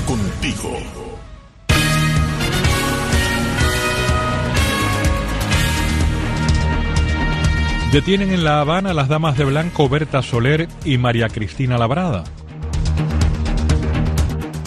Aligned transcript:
Contigo. 0.00 0.78
Detienen 7.92 8.32
en 8.32 8.42
La 8.42 8.60
Habana 8.60 8.94
las 8.94 9.08
damas 9.08 9.36
de 9.36 9.44
blanco 9.44 9.90
Berta 9.90 10.22
Soler 10.22 10.66
y 10.86 10.96
María 10.96 11.28
Cristina 11.28 11.76
Labrada. 11.76 12.24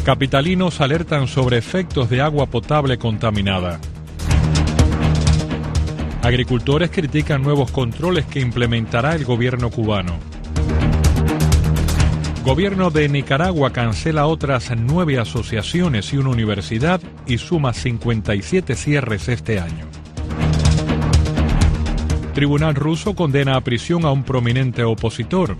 Capitalinos 0.05 0.79
alertan 0.79 1.27
sobre 1.27 1.57
efectos 1.57 2.07
de 2.11 2.21
agua 2.21 2.45
potable 2.45 2.99
contaminada. 2.99 3.79
Agricultores 6.21 6.91
critican 6.91 7.41
nuevos 7.41 7.71
controles 7.71 8.25
que 8.25 8.41
implementará 8.41 9.15
el 9.15 9.25
gobierno 9.25 9.71
cubano. 9.71 10.34
Gobierno 12.45 12.91
de 12.91 13.09
Nicaragua 13.09 13.73
cancela 13.73 14.27
otras 14.27 14.71
nueve 14.77 15.17
asociaciones 15.17 16.13
y 16.13 16.17
una 16.17 16.29
universidad 16.29 17.01
y 17.25 17.39
suma 17.39 17.73
57 17.73 18.75
cierres 18.75 19.27
este 19.29 19.59
año. 19.59 19.87
Tribunal 22.35 22.75
ruso 22.75 23.15
condena 23.15 23.55
a 23.55 23.61
prisión 23.61 24.05
a 24.05 24.11
un 24.11 24.23
prominente 24.23 24.83
opositor. 24.83 25.57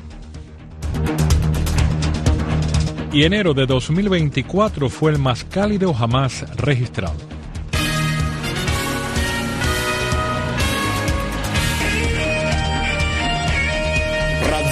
Y 3.12 3.24
enero 3.24 3.56
de 3.56 3.66
2024 3.66 4.88
fue 4.88 5.12
el 5.12 5.18
más 5.18 5.44
cálido 5.44 5.92
jamás 5.92 6.46
registrado. 6.56 7.35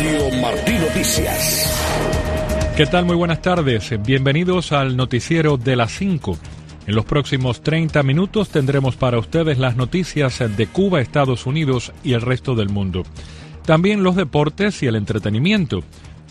Radio 0.04 0.32
Martí 0.42 0.74
Noticias. 0.74 1.80
¿Qué 2.76 2.86
tal? 2.86 3.06
Muy 3.06 3.16
buenas 3.16 3.42
tardes. 3.42 3.90
Bienvenidos 4.04 4.74
al 4.74 4.98
noticiero 4.98 5.56
de 5.56 5.78
las 5.78 5.94
5. 5.94 6.38
En 6.88 6.96
los 6.96 7.06
próximos 7.06 7.62
30 7.62 8.04
minutos 8.04 8.50
tendremos 8.50 8.98
para 8.98 9.18
ustedes 9.18 9.60
las 9.60 9.78
noticias 9.78 10.44
de 10.58 10.68
Cuba, 10.68 11.00
Estados 11.00 11.46
Unidos 11.46 11.94
y 12.04 12.14
el 12.14 12.22
resto 12.22 12.54
del 12.54 12.68
mundo. 12.68 13.04
También 13.66 14.04
los 14.04 14.18
deportes 14.18 14.84
y 14.84 14.88
el 14.88 14.98
entretenimiento. 14.98 15.84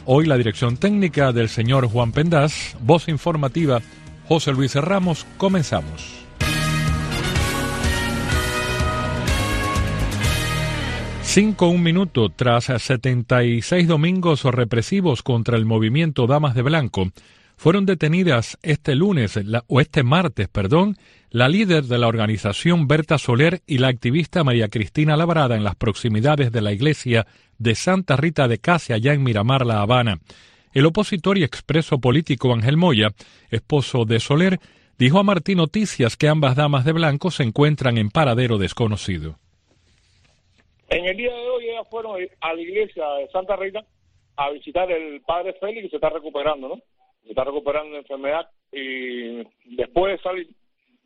Hoy 0.04 0.26
la 0.26 0.36
dirección 0.36 0.76
técnica 0.76 1.32
del 1.32 1.48
señor 1.48 1.86
Juan 1.88 2.12
Pendaz, 2.12 2.76
voz 2.82 3.08
informativa 3.08 3.80
José 4.28 4.52
Luis 4.52 4.74
Ramos, 4.74 5.24
comenzamos. 5.38 6.21
Cinco 11.34 11.68
un 11.68 11.82
minuto 11.82 12.28
tras 12.28 12.64
76 12.64 13.88
domingos 13.88 14.44
represivos 14.44 15.22
contra 15.22 15.56
el 15.56 15.64
movimiento 15.64 16.26
Damas 16.26 16.54
de 16.54 16.60
Blanco, 16.60 17.10
fueron 17.56 17.86
detenidas 17.86 18.58
este 18.60 18.94
lunes, 18.94 19.40
o 19.66 19.80
este 19.80 20.02
martes, 20.02 20.48
perdón, 20.48 20.98
la 21.30 21.48
líder 21.48 21.84
de 21.84 21.96
la 21.96 22.08
organización 22.08 22.86
Berta 22.86 23.16
Soler 23.16 23.62
y 23.66 23.78
la 23.78 23.88
activista 23.88 24.44
María 24.44 24.68
Cristina 24.68 25.16
Labrada 25.16 25.56
en 25.56 25.64
las 25.64 25.74
proximidades 25.74 26.52
de 26.52 26.60
la 26.60 26.70
iglesia 26.70 27.26
de 27.56 27.76
Santa 27.76 28.16
Rita 28.16 28.46
de 28.46 28.58
Casia, 28.58 28.96
allá 28.96 29.14
en 29.14 29.22
Miramar, 29.22 29.64
La 29.64 29.80
Habana. 29.80 30.20
El 30.74 30.84
opositor 30.84 31.38
y 31.38 31.44
expreso 31.44 31.98
político 31.98 32.52
Ángel 32.52 32.76
Moya, 32.76 33.08
esposo 33.48 34.04
de 34.04 34.20
Soler, 34.20 34.60
dijo 34.98 35.18
a 35.18 35.22
Martín 35.22 35.56
Noticias 35.56 36.18
que 36.18 36.28
ambas 36.28 36.56
damas 36.56 36.84
de 36.84 36.92
blanco 36.92 37.30
se 37.30 37.42
encuentran 37.42 37.96
en 37.96 38.10
paradero 38.10 38.58
desconocido. 38.58 39.38
En 40.92 41.06
el 41.06 41.16
día 41.16 41.32
de 41.32 41.48
hoy 41.48 41.70
ellas 41.70 41.88
fueron 41.88 42.20
a 42.40 42.52
la 42.52 42.60
iglesia 42.60 43.08
de 43.14 43.28
Santa 43.28 43.56
Rita 43.56 43.82
a 44.36 44.50
visitar 44.50 44.92
el 44.92 45.22
padre 45.22 45.54
Félix 45.54 45.84
que 45.84 45.88
se 45.88 45.96
está 45.96 46.10
recuperando, 46.10 46.68
¿no? 46.68 46.76
se 47.22 47.30
está 47.30 47.44
recuperando 47.44 47.92
de 47.92 48.00
enfermedad 48.00 48.50
y 48.70 49.42
después 49.76 50.12
de 50.12 50.22
salir, 50.22 50.48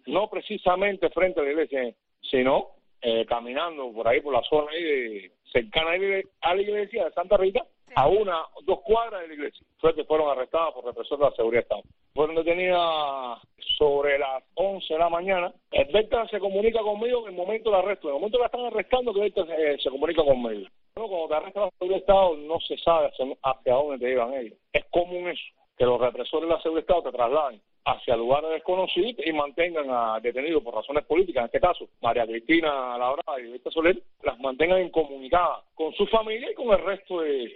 no 0.06 0.28
precisamente 0.28 1.08
frente 1.10 1.38
a 1.38 1.44
la 1.44 1.50
iglesia, 1.50 1.94
sino 2.20 2.70
eh, 3.00 3.24
caminando 3.26 3.92
por 3.92 4.08
ahí, 4.08 4.20
por 4.20 4.34
la 4.34 4.42
zona 4.42 4.72
ahí 4.72 4.82
de, 4.82 5.32
cercana 5.52 5.92
a 6.41 6.54
la 6.54 6.62
iglesia 6.62 7.04
de 7.04 7.12
Santa 7.12 7.36
Rita, 7.36 7.64
a 7.94 8.08
una, 8.08 8.42
dos 8.64 8.80
cuadras 8.80 9.22
de 9.22 9.28
la 9.28 9.34
iglesia. 9.34 9.66
Fue 9.78 9.94
que 9.94 10.04
fueron 10.04 10.28
arrestadas 10.28 10.74
por 10.74 10.84
represor 10.84 11.19
de 11.19 11.24
la 11.24 11.30
seguridad 11.32 11.62
Estado. 11.62 11.82
Fueron 12.14 12.36
detenidas 12.36 13.41
sobre 13.78 14.19
las 14.19 14.42
11 14.54 14.92
de 14.92 14.98
la 14.98 15.08
mañana. 15.08 15.52
El 15.70 15.92
Delta 15.92 16.26
se 16.28 16.38
comunica 16.38 16.80
conmigo 16.80 17.22
en 17.22 17.34
el 17.34 17.34
momento 17.34 17.70
del 17.70 17.80
arresto. 17.80 18.08
En 18.08 18.14
el 18.14 18.20
momento 18.20 18.38
que 18.38 18.42
la 18.42 18.46
están 18.46 18.66
arrestando, 18.66 19.14
que 19.14 19.20
Delta 19.20 19.46
se, 19.46 19.78
se 19.78 19.91
comunica 19.91 20.25
conmigo. 20.25 20.69
No, 20.96 21.08
cuando 21.08 21.28
te 21.28 21.34
arresta 21.34 21.60
la 21.60 21.70
seguridad 21.78 22.00
Estado, 22.00 22.36
no 22.36 22.60
se 22.60 22.78
sabe 22.78 23.10
hacia 23.42 23.75
dónde 23.75 23.98
te 23.98 24.06
llevan 24.06 24.34
ellos. 24.34 24.58
Es 24.72 24.84
común 24.91 25.28
eso 25.28 25.44
que 25.76 25.84
los 25.84 26.00
represores 26.00 26.48
de 26.48 26.54
la 26.54 26.62
seguridad 26.62 26.80
Estado 26.80 27.02
te 27.02 27.16
trasladen 27.16 27.60
hacia 27.86 28.16
lugares 28.16 28.50
desconocidos 28.50 29.24
y 29.24 29.32
mantengan 29.32 29.86
a 29.88 30.19
detenidos 30.20 30.62
por 30.62 30.74
razones 30.74 31.04
políticas, 31.04 31.42
en 31.42 31.47
este 31.47 31.60
caso, 31.60 31.88
María 32.02 32.26
Cristina 32.26 32.98
Labrada 32.98 33.41
y 33.41 33.52
Víctor 33.52 33.72
Soler, 33.72 34.02
las 34.24 34.38
mantengan 34.41 34.82
incomunicadas 34.82 35.60
con 35.74 35.92
su 35.94 36.04
familia 36.08 36.50
y 36.50 36.54
con 36.54 36.70
el 36.70 36.84
resto 36.84 37.20
de, 37.20 37.48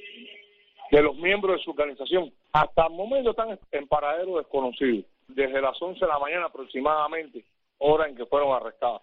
de 0.93 1.03
los 1.03 1.17
miembros 1.17 1.57
de 1.57 1.65
su 1.65 1.73
organización. 1.73 2.33
Hasta 2.53 2.87
el 2.87 2.93
momento 2.93 3.31
están 3.31 3.59
en 3.73 3.89
paradero 3.89 4.39
desconocido, 4.39 5.03
desde 5.27 5.61
las 5.61 5.81
11 5.83 5.99
de 5.99 6.07
la 6.07 6.19
mañana 6.21 6.47
aproximadamente, 6.47 7.45
hora 7.79 8.09
en 8.09 8.15
que 8.15 8.25
fueron 8.27 8.55
arrestadas. 8.55 9.03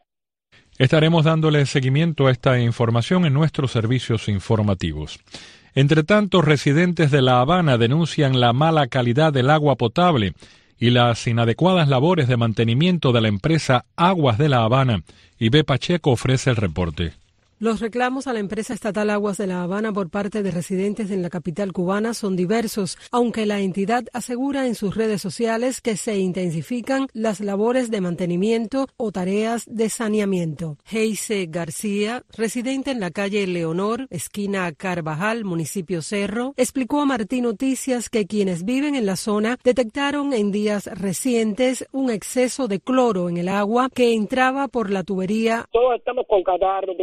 Estaremos 0.80 1.26
dándole 1.26 1.66
seguimiento 1.66 2.28
a 2.28 2.32
esta 2.32 2.58
información 2.58 3.26
en 3.26 3.34
nuestros 3.34 3.72
servicios 3.72 4.30
informativos. 4.30 5.20
Entre 5.76 6.04
tanto, 6.04 6.42
residentes 6.42 7.12
de 7.12 7.22
La 7.22 7.42
Habana 7.42 7.78
denuncian 7.78 8.40
la 8.40 8.54
mala 8.54 8.88
calidad 8.88 9.34
del 9.34 9.50
agua 9.50 9.76
potable 9.76 10.34
y 10.80 10.92
las 10.92 11.26
inadecuadas 11.28 11.88
labores 11.88 12.28
de 12.28 12.38
mantenimiento 12.38 13.12
de 13.12 13.22
la 13.22 13.28
empresa 13.28 13.86
Aguas 13.96 14.38
de 14.38 14.50
La 14.50 14.64
Habana. 14.64 15.04
Y 15.40 15.50
B. 15.50 15.64
Pacheco 15.64 16.12
ofrece 16.12 16.50
el 16.50 16.56
reporte. 16.56 17.14
Los 17.60 17.80
reclamos 17.80 18.28
a 18.28 18.34
la 18.34 18.40
empresa 18.40 18.76
estatal 18.76 19.10
Aguas 19.10 19.38
de 19.38 19.48
La 19.48 19.64
Habana 19.64 19.92
por 19.92 20.12
parte 20.12 20.44
de 20.44 20.52
residentes 20.52 21.10
en 21.10 21.24
la 21.24 21.32
capital 21.32 21.74
cubana 21.74 22.14
son 22.14 22.36
diversos, 22.36 23.00
aunque 23.12 23.48
la 23.48 23.62
entidad 23.62 24.04
asegura 24.14 24.68
en 24.68 24.76
sus 24.76 24.96
redes 24.96 25.24
sociales 25.24 25.82
que 25.82 25.98
se 25.98 26.20
intensifican 26.20 27.08
las 27.14 27.40
labores 27.40 27.90
de 27.90 28.00
mantenimiento 28.00 28.86
o 28.96 29.12
tareas 29.12 29.66
de 29.66 29.90
saneamiento. 29.90 30.78
Heise 30.86 31.48
García, 31.50 32.22
residente 32.38 32.92
en 32.92 33.00
la 33.00 33.10
calle 33.10 33.48
Leonor, 33.48 34.06
esquina 34.12 34.72
Carvajal, 34.72 35.44
municipio 35.44 36.04
Cerro, 36.04 36.54
explicó 36.58 37.02
a 37.02 37.06
Martín 37.06 37.46
Noticias 37.46 38.12
que 38.12 38.28
quienes 38.28 38.66
viven 38.66 38.94
en 38.94 39.08
la 39.08 39.16
zona 39.16 39.58
detectaron 39.64 40.32
en 40.34 40.52
días 40.52 40.86
recientes 40.86 41.88
un 41.92 42.12
exceso 42.12 42.68
de 42.68 42.80
cloro 42.80 43.30
en 43.30 43.38
el 43.38 43.50
agua 43.50 43.90
que 43.92 44.14
entraba 44.14 44.68
por 44.68 44.92
la 44.92 45.04
tubería. 45.04 45.66
Todos 45.72 45.96
estamos 45.96 46.28
con 46.28 46.44
catarro, 46.44 46.94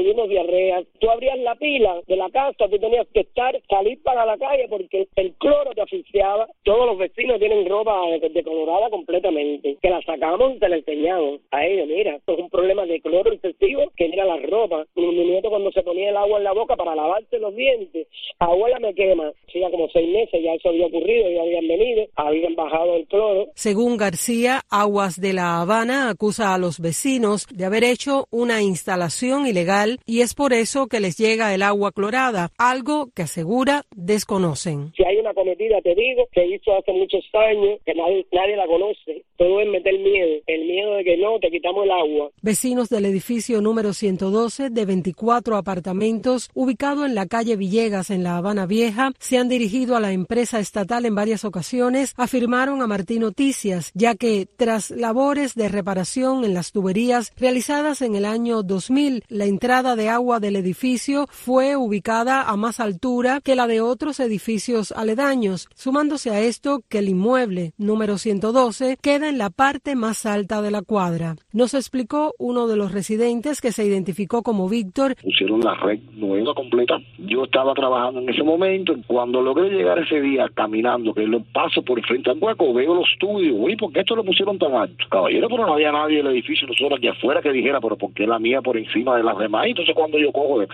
Tú 1.01 1.11
abrías 1.11 1.39
la 1.39 1.55
pila 1.55 2.01
de 2.07 2.17
la 2.17 2.31
casa, 2.31 2.69
tú 2.69 2.79
tenías 2.79 3.07
que 3.13 3.21
estar, 3.21 3.61
salir 3.69 4.03
para 4.03 4.27
la 4.27 4.37
calle 4.37 4.67
porque 4.69 5.09
el 5.17 5.33
cloro 5.35 5.73
te 5.75 5.83
asfixiaba. 5.83 6.47
Todos 6.63 6.87
los 6.87 6.99
vecinos 6.99 7.39
tienen 7.39 7.69
ropa 7.69 8.01
decolorada 8.33 8.91
completamente. 8.91 9.77
Que 9.81 9.91
la 9.91 10.03
sacamos 10.03 10.57
y 10.57 10.59
te 10.59 10.69
la 10.69 10.77
enseñamos 10.77 11.41
a 11.51 11.65
ellos. 11.65 11.89
Mira, 11.89 12.17
esto 12.17 12.33
es 12.35 12.39
un 12.41 12.51
problema 12.51 12.85
de 12.87 13.01
cloro 13.01 13.33
excesivo 13.33 13.91
que 13.97 14.09
mira 14.09 14.25
la 14.25 14.37
ropa. 14.37 14.85
Mi, 14.95 15.07
nieto 15.07 15.49
cuando 15.49 15.73
se 15.73 15.83
ponía 15.83 16.11
el 16.11 16.17
agua 16.17 16.39
en 16.39 16.45
la 16.45 16.53
boca 16.53 16.77
para 16.77 16.95
lavarse 16.95 17.39
los 17.39 17.55
dientes, 17.55 18.07
abuela 18.39 18.79
me 18.79 18.95
quema. 18.95 19.33
Hacía 19.49 19.71
como 19.71 19.89
seis 19.91 20.09
meses 20.09 20.43
ya 20.43 20.53
eso 20.53 20.69
había 20.69 20.87
ocurrido, 20.87 21.31
ya 21.31 21.43
habían 21.43 21.69
venido, 21.69 22.07
habían 22.17 22.55
bajado 22.55 22.97
el 22.97 23.07
cloro. 23.07 23.47
Según 23.55 23.97
García, 23.97 24.63
Aguas 24.71 25.21
de 25.21 25.33
La 25.33 25.61
Habana 25.61 26.11
acusa 26.11 26.55
a 26.55 26.59
los 26.59 26.81
vecinos 26.81 27.47
de 27.51 27.65
haber 27.65 27.85
hecho 27.85 28.27
una 28.31 28.63
instalación 28.63 29.47
ilegal 29.47 29.99
y 30.07 30.21
es 30.21 30.34
por 30.35 30.53
eso 30.53 30.87
que 30.87 31.01
les 31.01 31.17
llega 31.17 31.55
el 31.55 31.63
agua 31.63 31.93
clorada, 31.93 32.51
algo 32.59 33.09
que 33.15 33.23
asegura 33.23 33.85
desconocen. 33.95 34.93
Si 34.97 35.05
hay 35.05 35.19
una 35.19 35.35
cometida, 35.35 35.81
te 35.83 35.95
digo, 35.95 36.27
que 36.33 36.47
hizo 36.47 36.77
hace 36.77 36.93
muchos 36.93 37.25
años, 37.35 37.79
que 37.85 37.95
nadie, 37.95 38.27
nadie 38.33 38.57
la 38.57 38.67
conoce, 38.67 39.25
todo 39.37 39.61
es 39.61 39.69
meter 39.69 39.99
miedo, 39.99 40.43
el 40.47 40.65
miedo 40.67 40.95
de 40.95 41.05
que 41.05 41.17
no, 41.17 41.39
te 41.41 41.51
quitamos 41.51 41.85
el 41.85 41.91
agua. 41.91 42.31
Vecinos 42.43 42.89
del 42.89 43.07
edificio 43.07 43.61
número 43.61 43.93
112 43.93 44.71
de 44.71 44.85
24 44.85 45.57
apartamentos, 45.57 46.51
ubicado 46.55 47.05
en 47.05 47.15
la 47.15 47.27
calle 47.27 47.57
Villegas 47.57 48.11
en 48.11 48.23
La 48.23 48.37
Habana 48.37 48.67
Vieja, 48.67 49.13
se 49.19 49.39
han 49.39 49.49
dirigido 49.49 49.97
a 49.97 50.01
la 50.01 50.13
empresa 50.13 50.61
estatal 50.61 51.07
en 51.07 51.15
varias 51.15 51.45
ocasiones, 51.45 52.15
afirmaron 52.17 52.83
a 52.83 52.87
Martín 52.87 53.21
Noticias, 53.21 53.91
ya 53.95 54.15
que 54.15 54.47
tras 54.57 54.91
labores 54.91 55.55
de 55.55 55.69
reparación 55.69 56.45
en 56.45 56.55
las 56.55 56.73
tuberías 56.73 57.33
realizadas 57.37 58.03
en 58.03 58.15
el 58.15 58.25
año 58.25 58.63
2000, 58.63 59.25
la 59.29 59.47
entrada 59.47 59.97
de 59.97 60.09
agua 60.09 60.41
del 60.41 60.57
edificio 60.57 61.27
fue 61.31 61.77
ubicada 61.77 62.43
a 62.43 62.57
más 62.57 62.81
altura 62.81 63.41
que 63.43 63.57
la 63.57 63.67
de 63.67 63.81
otros 63.81 64.21
edificios 64.21 64.93
aledaños, 64.93 65.69
sumándose 65.75 66.31
a 66.31 66.41
esto 66.41 66.83
que 66.89 66.99
el 66.99 67.09
inmueble 67.09 67.73
número 67.79 68.19
112 68.19 68.99
queda 69.01 69.24
en 69.29 69.39
la 69.39 69.51
parte 69.51 69.97
más 69.97 70.27
alta 70.27 70.63
de 70.63 70.71
la 70.71 70.83
cuadra. 70.83 71.37
Nos 71.53 71.75
explicó 71.75 72.35
uno 72.39 72.67
de 72.67 72.77
los 72.77 72.93
residentes 72.93 73.61
que 73.61 73.73
se 73.73 73.85
identificó 73.85 74.43
como 74.43 74.69
Víctor. 74.69 75.17
Pusieron 75.23 75.61
la 75.61 75.75
red 75.75 76.01
nueva 76.15 76.55
completa. 76.55 76.99
Yo 77.19 77.45
estaba 77.45 77.75
trabajando 77.75 78.21
en 78.21 78.29
ese 78.29 78.43
momento. 78.43 78.95
Cuando 79.07 79.43
logré 79.43 79.71
llegar 79.71 79.99
ese 79.99 80.21
día 80.21 80.49
caminando, 80.55 81.15
que 81.15 81.27
lo 81.27 81.41
paso 81.53 81.83
por 81.83 82.01
frente 82.07 82.31
al 82.31 82.39
hueco, 82.39 82.73
veo 82.73 82.95
los 82.95 83.11
estudios. 83.13 83.55
Uy, 83.59 83.77
¿por 83.77 83.93
qué 83.93 84.01
esto 84.01 84.17
lo 84.17 84.25
pusieron 84.25 84.59
tan 84.59 84.75
alto? 84.75 85.05
Caballero, 85.11 85.49
pero 85.49 85.67
no 85.67 85.75
había 85.75 85.93
nadie 85.93 86.21
en 86.21 86.27
el 86.27 86.33
edificio, 86.33 86.67
nosotros 86.67 86.99
aquí 86.99 87.09
afuera 87.09 87.41
que 87.43 87.53
dijera, 87.53 87.81
pero 87.81 87.97
¿por 87.97 88.13
qué 88.13 88.27
la 88.27 88.39
mía 88.39 88.61
por 88.63 88.77
encima 88.77 89.17
de 89.17 89.23
las 89.23 89.39
demás? 89.39 89.67
Entonces 89.67 89.95
cuando 89.95 90.19
yo 90.19 90.33
cojo, 90.33 90.65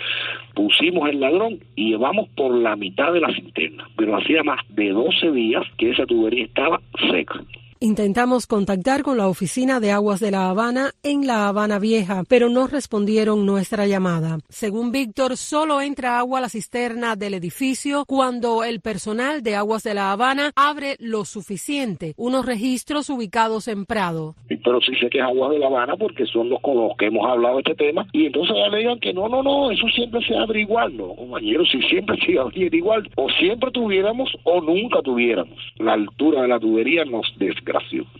pusimos 0.54 1.08
el 1.08 1.20
ladrón 1.20 1.60
y 1.74 1.90
llevamos 1.90 2.28
por 2.30 2.54
la 2.54 2.76
mitad 2.76 3.12
de 3.12 3.20
la 3.20 3.32
cisterna. 3.34 3.88
Pero 3.96 4.16
hacía 4.16 4.42
más 4.42 4.60
de 4.68 4.90
12 4.90 5.30
días 5.32 5.64
que 5.78 5.90
esa 5.90 6.06
tubería 6.06 6.44
estaba 6.44 6.80
seca. 7.10 7.42
Intentamos 7.82 8.46
contactar 8.46 9.02
con 9.02 9.16
la 9.16 9.26
oficina 9.26 9.80
de 9.80 9.90
aguas 9.90 10.20
de 10.20 10.30
La 10.30 10.50
Habana 10.50 10.90
en 11.02 11.26
La 11.26 11.48
Habana 11.48 11.78
Vieja, 11.78 12.24
pero 12.28 12.50
no 12.50 12.66
respondieron 12.66 13.46
nuestra 13.46 13.86
llamada. 13.86 14.36
Según 14.50 14.92
Víctor, 14.92 15.38
solo 15.38 15.80
entra 15.80 16.18
agua 16.18 16.40
a 16.40 16.42
la 16.42 16.50
cisterna 16.50 17.16
del 17.16 17.32
edificio 17.32 18.04
cuando 18.06 18.64
el 18.64 18.82
personal 18.82 19.42
de 19.42 19.54
aguas 19.54 19.82
de 19.82 19.94
La 19.94 20.12
Habana 20.12 20.52
abre 20.56 20.96
lo 20.98 21.24
suficiente, 21.24 22.12
unos 22.18 22.44
registros 22.44 23.08
ubicados 23.08 23.66
en 23.66 23.86
Prado. 23.86 24.34
Pero 24.46 24.82
sí 24.82 24.94
sé 25.00 25.08
que 25.08 25.16
es 25.16 25.24
aguas 25.24 25.52
de 25.52 25.58
La 25.58 25.68
Habana 25.68 25.96
porque 25.96 26.26
son 26.26 26.50
los 26.50 26.60
con 26.60 26.76
los 26.76 26.94
que 26.98 27.06
hemos 27.06 27.26
hablado 27.26 27.60
este 27.60 27.74
tema 27.76 28.06
y 28.12 28.26
entonces 28.26 28.56
ya 28.58 28.68
le 28.68 28.80
digan 28.80 29.00
que 29.00 29.14
no, 29.14 29.26
no, 29.26 29.42
no, 29.42 29.70
eso 29.70 29.86
siempre 29.94 30.20
se 30.26 30.36
abre 30.36 30.60
igual, 30.60 30.94
no, 30.98 31.14
compañeros, 31.14 31.66
si 31.72 31.80
siempre 31.84 32.18
se 32.26 32.38
abre 32.38 32.68
igual, 32.70 33.08
o 33.16 33.30
siempre 33.30 33.70
tuviéramos 33.70 34.30
o 34.44 34.60
nunca 34.60 35.00
tuviéramos. 35.00 35.56
La 35.78 35.94
altura 35.94 36.42
de 36.42 36.48
la 36.48 36.60
tubería 36.60 37.06
nos 37.06 37.26
desgasta 37.38 37.69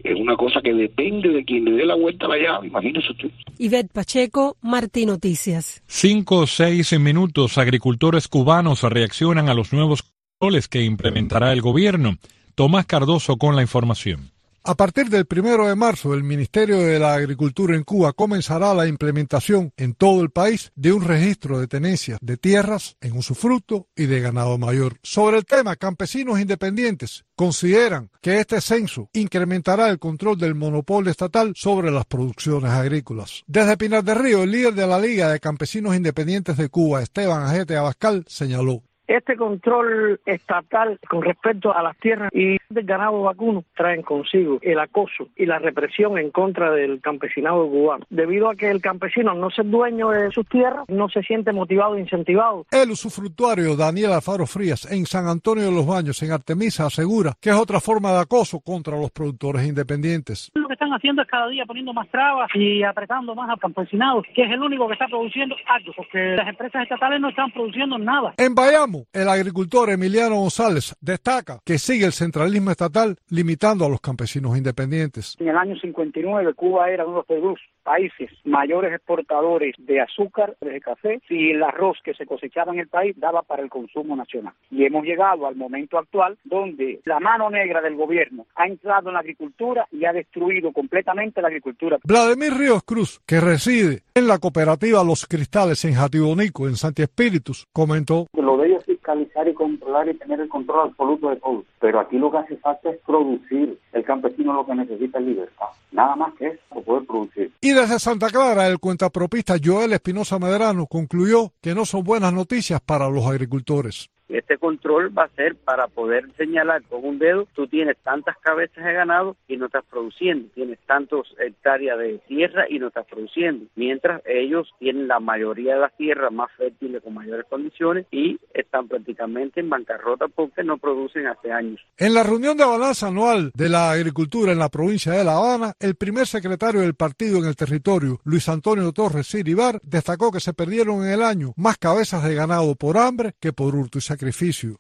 es 0.05 0.19
una 0.19 0.37
cosa 0.37 0.61
que 0.63 0.73
depende 0.73 1.29
de 1.29 1.45
quien 1.45 1.65
le 1.65 1.73
dé 1.73 1.87
la 1.87 1.95
vuelta 1.95 2.27
a 2.27 2.29
la 2.29 2.37
llave, 2.39 2.69
imagínese 2.69 3.13
usted. 3.13 3.31
Ivette 3.59 3.93
Pacheco, 3.93 4.57
Martín 4.61 5.09
Noticias. 5.09 5.83
Cinco 5.87 6.39
o 6.39 6.47
seis 6.47 6.99
minutos, 6.99 7.59
agricultores 7.59 8.29
cubanos 8.29 8.83
reaccionan 8.83 9.49
a 9.49 9.55
los 9.55 9.73
nuevos 9.73 10.03
controles 10.39 10.69
que 10.69 10.83
implementará 10.83 11.53
el 11.53 11.61
gobierno. 11.61 12.17
Tomás 12.55 12.87
Cardoso 12.87 13.37
con 13.37 13.57
la 13.57 13.63
información. 13.63 14.30
A 14.63 14.75
partir 14.75 15.09
del 15.09 15.25
primero 15.25 15.67
de 15.67 15.75
marzo, 15.75 16.13
el 16.13 16.23
Ministerio 16.23 16.81
de 16.81 16.99
la 16.99 17.15
Agricultura 17.15 17.75
en 17.75 17.83
Cuba 17.83 18.13
comenzará 18.13 18.75
la 18.75 18.87
implementación 18.87 19.73
en 19.79 19.95
todo 19.95 20.21
el 20.21 20.29
país 20.29 20.71
de 20.77 20.93
un 20.93 21.03
registro 21.03 21.59
de 21.59 21.67
tenencias 21.67 22.19
de 22.21 22.37
tierras 22.37 22.95
en 23.01 23.17
usufructo 23.17 23.89
y 23.97 24.05
de 24.05 24.21
ganado 24.21 24.59
mayor. 24.59 24.99
Sobre 25.03 25.39
el 25.39 25.47
tema, 25.47 25.77
campesinos 25.77 26.39
independientes 26.39 27.25
consideran 27.35 28.11
que 28.21 28.39
este 28.39 28.61
censo 28.61 29.09
incrementará 29.15 29.89
el 29.89 29.99
control 29.99 30.37
del 30.37 30.55
monopolio 30.55 31.11
estatal 31.11 31.55
sobre 31.57 31.91
las 31.91 32.05
producciones 32.05 32.71
agrícolas. 32.71 33.43
Desde 33.47 33.79
Pinar 33.79 34.05
del 34.05 34.19
Río, 34.19 34.43
el 34.43 34.51
líder 34.51 34.75
de 34.75 34.87
la 34.87 35.01
Liga 35.01 35.33
de 35.33 35.41
Campesinos 35.41 35.97
Independientes 35.97 36.59
de 36.59 36.69
Cuba, 36.69 37.03
Esteban 37.03 37.45
Ajete 37.45 37.79
Abascal, 37.79 38.27
señaló. 38.29 38.83
Este 39.11 39.37
control 39.37 40.21
estatal 40.25 41.01
con 41.09 41.23
respecto 41.23 41.77
a 41.77 41.83
las 41.83 41.97
tierras 41.97 42.31
y 42.33 42.59
del 42.69 42.85
ganado 42.85 43.23
vacuno 43.23 43.65
traen 43.77 44.03
consigo 44.03 44.61
el 44.63 44.79
acoso 44.79 45.27
y 45.35 45.47
la 45.47 45.59
represión 45.59 46.17
en 46.17 46.31
contra 46.31 46.71
del 46.71 47.01
campesinado 47.01 47.69
cubano. 47.69 48.07
Debido 48.09 48.49
a 48.49 48.55
que 48.55 48.71
el 48.71 48.81
campesino 48.81 49.35
no 49.35 49.49
es 49.49 49.57
dueño 49.65 50.11
de 50.11 50.31
sus 50.31 50.47
tierras, 50.47 50.85
no 50.87 51.09
se 51.09 51.23
siente 51.23 51.53
motivado 51.53 51.97
e 51.97 52.03
incentivado. 52.03 52.67
El 52.71 52.93
usufructuario 52.93 53.75
Daniel 53.75 54.13
Alfaro 54.13 54.47
Frías 54.47 54.89
en 54.93 55.05
San 55.07 55.27
Antonio 55.27 55.65
de 55.65 55.73
los 55.73 55.89
Baños, 55.89 56.23
en 56.23 56.31
Artemisa, 56.31 56.87
asegura 56.87 57.33
que 57.41 57.51
es 57.51 57.57
otra 57.57 57.81
forma 57.81 58.13
de 58.13 58.21
acoso 58.21 58.61
contra 58.61 58.97
los 58.97 59.11
productores 59.11 59.67
independientes. 59.67 60.53
Lo 60.55 60.69
que 60.69 60.75
están 60.75 60.93
haciendo 60.93 61.23
es 61.23 61.29
cada 61.29 61.49
día 61.49 61.67
poniendo 61.67 61.93
más 61.93 62.09
trabas 62.11 62.49
y 62.55 62.85
apretando 62.85 63.35
más 63.35 63.51
al 63.51 63.59
campesinado, 63.59 64.23
que 64.37 64.45
es 64.45 64.53
el 64.53 64.63
único 64.63 64.87
que 64.87 64.93
está 64.93 65.09
produciendo 65.09 65.57
algo, 65.67 65.93
porque 65.97 66.37
las 66.37 66.47
empresas 66.47 66.85
estatales 66.85 67.21
no 67.21 67.31
están 67.31 67.51
produciendo 67.51 67.99
nada. 67.99 68.35
En 68.37 68.55
Bayamo, 68.55 69.00
el 69.13 69.29
agricultor 69.29 69.91
Emiliano 69.91 70.37
González 70.37 70.95
destaca 71.01 71.61
que 71.65 71.79
sigue 71.79 72.07
el 72.07 72.13
centralismo 72.13 72.71
estatal 72.71 73.17
limitando 73.29 73.85
a 73.85 73.89
los 73.89 74.01
campesinos 74.01 74.57
independientes. 74.57 75.37
En 75.39 75.49
el 75.49 75.57
año 75.57 75.77
59 75.79 76.55
Cuba 76.55 76.91
era 76.91 77.07
uno 77.07 77.25
de 77.29 77.41
los 77.41 77.59
países 77.83 78.31
mayores 78.45 78.93
exportadores 78.93 79.75
de 79.79 80.01
azúcar, 80.01 80.57
de 80.61 80.81
café 80.81 81.21
y 81.29 81.51
el 81.51 81.63
arroz 81.63 81.99
que 82.05 82.15
se 82.15 82.27
cosechaba 82.27 82.73
en 82.73 82.81
el 82.81 82.89
país 82.89 83.15
daba 83.19 83.43
para 83.43 83.63
el 83.63 83.71
consumo 83.71 84.17
nacional. 84.17 84.55
Y 84.71 84.85
hemos 84.85 85.05
llegado 85.05 85.47
al 85.47 85.57
momento 85.57 85.99
actual 85.99 86.39
donde 86.45 87.01
la 87.05 87.21
mano 87.21 87.51
negra 87.51 87.81
del 87.81 87.97
gobierno 87.97 88.47
ha 88.55 88.67
entrado 88.67 89.09
en 89.09 89.15
la 89.15 89.21
agricultura 89.21 89.87
y 89.91 90.05
ha 90.05 90.13
destruido 90.13 90.73
completamente 90.73 91.41
la 91.43 91.49
agricultura. 91.49 91.99
Vladimir 92.05 92.55
Ríos 92.55 92.83
Cruz, 92.85 93.21
que 93.27 93.41
reside 93.41 94.03
en 94.15 94.27
la 94.27 94.39
cooperativa 94.39 95.05
Los 95.05 95.27
Cristales 95.27 95.85
en 95.85 95.95
Jatibonico, 95.95 96.69
en 96.69 96.77
Santi 96.77 97.03
Espíritus, 97.03 97.67
comentó 97.73 98.27
que 98.33 98.43
lo 98.43 98.57
de 98.57 98.69
ellos 98.69 98.85
fiscalizar 99.11 99.49
y 99.49 99.55
controlar 99.55 100.09
y 100.09 100.15
tener 100.15 100.41
el 100.41 100.49
control 100.49 100.89
absoluto 100.89 101.31
de 101.31 101.37
todo. 101.37 101.65
Pero 101.81 102.01
aquí 102.01 102.19
lo 102.19 102.31
que 102.31 102.39
hace 102.39 102.57
falta 102.57 102.91
es 102.91 102.99
producir. 103.07 103.79
El 103.93 104.05
campesino 104.05 104.53
lo 104.53 104.67
que 104.67 104.75
necesita 104.75 105.19
es 105.19 105.25
libertad. 105.25 105.67
Nada 105.93 106.17
más 106.17 106.35
que 106.35 106.49
eso, 106.49 106.83
poder 106.83 107.07
producir. 107.07 107.53
Y 107.61 107.73
desde 107.73 107.99
Santa 107.99 108.29
Clara, 108.29 108.67
el 108.67 108.79
cuentapropista 108.79 109.57
Joel 109.63 109.93
Espinosa 109.93 110.39
Medrano 110.39 110.87
concluyó 110.87 111.53
que 111.61 111.75
no 111.75 111.85
son 111.85 112.05
buenas 112.05 112.33
noticias 112.33 112.81
para 112.81 113.09
los 113.09 113.27
agricultores. 113.27 114.11
Este 114.31 114.59
control 114.59 115.17
va 115.17 115.25
a 115.25 115.29
ser 115.31 115.57
para 115.57 115.89
poder 115.89 116.31
señalar 116.37 116.83
con 116.85 117.05
un 117.05 117.19
dedo, 117.19 117.47
tú 117.55 117.67
tienes 117.67 117.97
tantas 117.99 118.37
cabezas 118.39 118.85
de 118.85 118.93
ganado 118.93 119.37
y 119.49 119.57
no 119.57 119.67
estás 119.67 119.85
produciendo, 119.91 120.49
tienes 120.55 120.79
tantos 120.87 121.35
hectáreas 121.39 121.99
de 121.99 122.19
tierra 122.29 122.67
y 122.69 122.79
no 122.79 122.89
estás 122.89 123.07
produciendo, 123.07 123.67
mientras 123.75 124.23
ellos 124.27 124.69
tienen 124.79 125.09
la 125.09 125.19
mayoría 125.19 125.75
de 125.75 125.81
las 125.81 125.97
tierras 125.97 126.33
más 126.33 126.51
fértiles 126.57 127.03
con 127.03 127.15
mayores 127.15 127.47
condiciones 127.49 128.07
y 128.11 128.39
están 128.55 128.89
prácticamente 128.89 129.61
en 129.61 129.69
bancarrota 129.69 130.29
porque 130.29 130.63
no 130.63 130.79
producen 130.79 131.27
hace 131.27 131.51
años. 131.51 131.81
En 131.97 132.15
la 132.15 132.23
reunión 132.23 132.57
de 132.57 132.65
balanza 132.65 133.09
anual 133.09 133.51
de 133.55 133.69
la 133.69 133.91
agricultura 133.91 134.53
en 134.53 134.59
la 134.59 134.69
provincia 134.69 135.13
de 135.13 135.25
La 135.25 135.37
Habana, 135.37 135.73
el 135.81 135.97
primer 135.97 136.27
secretario 136.27 136.83
del 136.83 136.95
partido 136.95 137.39
en 137.39 137.47
el 137.47 137.57
territorio, 137.57 138.21
Luis 138.25 138.49
Antonio 138.49 138.93
Torres 138.93 139.27
Siribar, 139.27 139.81
destacó 139.83 140.31
que 140.31 140.41
se 140.41 140.53
perdieron 140.53 141.05
en 141.05 141.11
el 141.13 141.23
año 141.23 141.53
más 141.57 141.79
cabezas 141.79 142.23
de 142.25 142.35
ganado 142.35 142.75
por 142.77 142.97
hambre 142.97 143.35
que 143.41 143.53
por 143.53 143.75
hurto 143.75 143.99
y. 143.99 144.20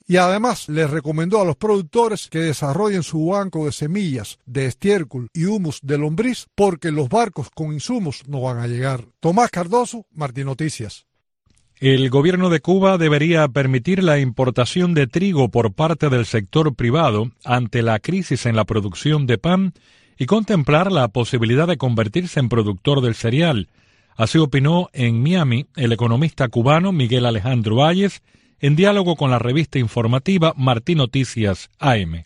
Y 0.06 0.16
además 0.16 0.68
les 0.68 0.90
recomendó 0.90 1.40
a 1.40 1.44
los 1.44 1.56
productores 1.56 2.28
que 2.28 2.40
desarrollen 2.40 3.02
su 3.02 3.26
banco 3.26 3.66
de 3.66 3.72
semillas, 3.72 4.38
de 4.46 4.66
estiércol 4.66 5.28
y 5.32 5.44
humus 5.44 5.80
de 5.82 5.98
lombriz 5.98 6.46
porque 6.54 6.90
los 6.90 7.08
barcos 7.08 7.48
con 7.50 7.72
insumos 7.72 8.22
no 8.26 8.42
van 8.42 8.58
a 8.58 8.66
llegar. 8.66 9.04
Tomás 9.20 9.50
Cardoso, 9.50 10.06
Martín 10.12 10.46
Noticias. 10.46 11.06
El 11.80 12.10
gobierno 12.10 12.50
de 12.50 12.60
Cuba 12.60 12.98
debería 12.98 13.48
permitir 13.48 14.02
la 14.02 14.18
importación 14.18 14.92
de 14.92 15.06
trigo 15.06 15.48
por 15.48 15.72
parte 15.72 16.10
del 16.10 16.26
sector 16.26 16.74
privado 16.74 17.30
ante 17.42 17.80
la 17.80 17.98
crisis 18.00 18.44
en 18.44 18.54
la 18.54 18.64
producción 18.64 19.26
de 19.26 19.38
pan 19.38 19.72
y 20.18 20.26
contemplar 20.26 20.92
la 20.92 21.08
posibilidad 21.08 21.66
de 21.66 21.78
convertirse 21.78 22.38
en 22.38 22.50
productor 22.50 23.00
del 23.00 23.14
cereal. 23.14 23.68
Así 24.14 24.36
opinó 24.36 24.90
en 24.92 25.22
Miami 25.22 25.64
el 25.76 25.92
economista 25.92 26.48
cubano 26.48 26.92
Miguel 26.92 27.24
Alejandro 27.24 27.76
Valles, 27.76 28.22
en 28.60 28.76
diálogo 28.76 29.16
con 29.16 29.30
la 29.30 29.38
revista 29.38 29.78
informativa 29.78 30.52
Martín 30.56 30.98
Noticias 30.98 31.70
AM. 31.78 32.24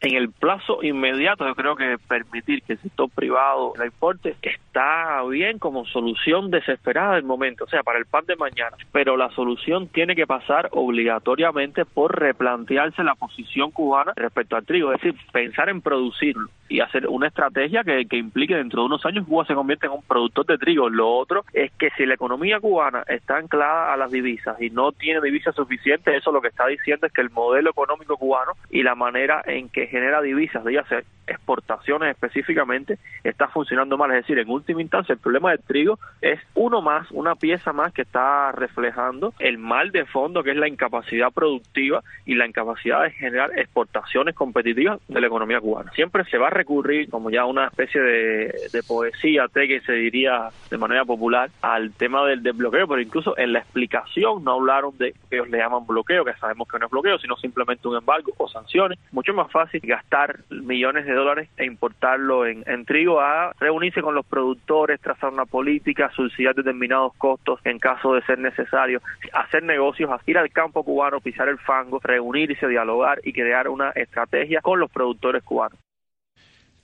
En 0.00 0.14
el 0.14 0.30
plazo 0.30 0.80
inmediato, 0.84 1.44
yo 1.44 1.56
creo 1.56 1.74
que 1.74 1.96
permitir 2.06 2.62
que 2.62 2.74
el 2.74 2.78
sector 2.78 3.10
privado 3.10 3.72
la 3.76 3.86
importe 3.86 4.36
está 4.42 5.24
bien 5.28 5.58
como 5.58 5.86
solución 5.86 6.52
desesperada 6.52 7.16
del 7.16 7.24
momento, 7.24 7.64
o 7.64 7.68
sea, 7.68 7.82
para 7.82 7.98
el 7.98 8.06
pan 8.06 8.24
de 8.26 8.36
mañana. 8.36 8.76
Pero 8.92 9.16
la 9.16 9.30
solución 9.30 9.88
tiene 9.88 10.14
que 10.14 10.24
pasar 10.24 10.68
obligatoriamente 10.70 11.84
por 11.84 12.16
replantearse 12.16 13.02
la 13.02 13.16
posición 13.16 13.72
cubana 13.72 14.12
respecto 14.14 14.54
al 14.54 14.64
trigo, 14.64 14.92
es 14.92 15.00
decir, 15.00 15.20
pensar 15.32 15.68
en 15.68 15.80
producirlo 15.80 16.48
y 16.68 16.80
hacer 16.80 17.08
una 17.08 17.28
estrategia 17.28 17.82
que, 17.82 18.06
que 18.06 18.16
implique 18.16 18.54
dentro 18.54 18.82
de 18.82 18.86
unos 18.86 19.04
años 19.06 19.26
Cuba 19.26 19.44
se 19.46 19.54
convierte 19.54 19.86
en 19.86 19.92
un 19.92 20.02
productor 20.02 20.46
de 20.46 20.58
trigo. 20.58 20.88
Lo 20.88 21.10
otro 21.10 21.44
es 21.52 21.72
que 21.72 21.90
si 21.96 22.06
la 22.06 22.14
economía 22.14 22.60
cubana 22.60 23.04
está 23.08 23.38
anclada 23.38 23.92
a 23.92 23.96
las 23.96 24.10
divisas 24.10 24.60
y 24.60 24.70
no 24.70 24.92
tiene 24.92 25.20
divisas 25.20 25.54
suficientes, 25.54 26.14
eso 26.14 26.30
lo 26.30 26.40
que 26.40 26.48
está 26.48 26.66
diciendo 26.66 27.06
es 27.06 27.12
que 27.12 27.22
el 27.22 27.30
modelo 27.30 27.70
económico 27.70 28.16
cubano 28.16 28.52
y 28.70 28.82
la 28.82 28.94
manera 28.94 29.42
en 29.46 29.68
que 29.68 29.87
genera 29.88 30.22
divisas, 30.22 30.64
de 30.64 30.78
hacer 30.78 31.04
exportaciones 31.26 32.10
específicamente, 32.10 32.98
está 33.22 33.48
funcionando 33.48 33.98
mal. 33.98 34.10
Es 34.10 34.22
decir, 34.22 34.38
en 34.38 34.48
última 34.48 34.80
instancia, 34.80 35.12
el 35.12 35.18
problema 35.18 35.50
del 35.50 35.60
trigo 35.60 35.98
es 36.22 36.40
uno 36.54 36.80
más, 36.80 37.10
una 37.10 37.34
pieza 37.34 37.72
más 37.72 37.92
que 37.92 38.02
está 38.02 38.52
reflejando 38.52 39.34
el 39.38 39.58
mal 39.58 39.92
de 39.92 40.06
fondo 40.06 40.42
que 40.42 40.52
es 40.52 40.56
la 40.56 40.68
incapacidad 40.68 41.30
productiva 41.30 42.02
y 42.24 42.34
la 42.34 42.46
incapacidad 42.46 43.02
de 43.02 43.10
generar 43.10 43.50
exportaciones 43.58 44.34
competitivas 44.34 45.00
de 45.08 45.20
la 45.20 45.26
economía 45.26 45.60
cubana. 45.60 45.92
Siempre 45.92 46.24
se 46.24 46.38
va 46.38 46.46
a 46.46 46.50
recurrir 46.50 47.10
como 47.10 47.30
ya 47.30 47.44
una 47.44 47.66
especie 47.66 48.00
de, 48.00 48.54
de 48.72 48.82
poesía, 48.82 49.46
que 49.52 49.80
se 49.80 49.92
diría 49.92 50.48
de 50.70 50.78
manera 50.78 51.04
popular, 51.04 51.50
al 51.62 51.92
tema 51.92 52.24
del 52.26 52.42
desbloqueo, 52.42 52.86
pero 52.86 53.00
incluso 53.00 53.36
en 53.36 53.52
la 53.52 53.58
explicación 53.60 54.44
no 54.44 54.52
hablaron 54.52 54.96
de 54.98 55.12
que 55.12 55.36
ellos 55.36 55.48
le 55.50 55.58
llaman 55.58 55.86
bloqueo, 55.86 56.24
que 56.24 56.34
sabemos 56.34 56.68
que 56.68 56.78
no 56.78 56.86
es 56.86 56.90
bloqueo, 56.90 57.18
sino 57.18 57.36
simplemente 57.36 57.88
un 57.88 57.96
embargo 57.96 58.32
o 58.36 58.48
sanciones. 58.48 58.98
Mucho 59.10 59.34
más 59.34 59.50
fácil 59.50 59.77
gastar 59.82 60.40
millones 60.50 61.06
de 61.06 61.12
dólares 61.12 61.48
e 61.56 61.64
importarlo 61.64 62.46
en, 62.46 62.84
trigo, 62.84 63.20
a 63.20 63.52
reunirse 63.58 64.02
con 64.02 64.14
los 64.14 64.26
productores, 64.26 65.00
trazar 65.00 65.32
una 65.32 65.46
política, 65.46 66.10
subsidiar 66.14 66.54
determinados 66.54 67.14
costos 67.14 67.60
en 67.64 67.78
caso 67.78 68.14
de 68.14 68.22
ser 68.22 68.38
necesario, 68.38 69.00
hacer 69.32 69.62
negocios, 69.62 70.10
ir 70.26 70.38
al 70.38 70.50
campo 70.50 70.82
cubano, 70.82 71.20
pisar 71.20 71.48
el 71.48 71.58
fango, 71.58 72.00
reunirse, 72.02 72.68
dialogar 72.68 73.20
y 73.24 73.32
crear 73.32 73.68
una 73.68 73.90
estrategia 73.90 74.60
con 74.60 74.80
los 74.80 74.90
productores 74.90 75.42
cubanos. 75.42 75.78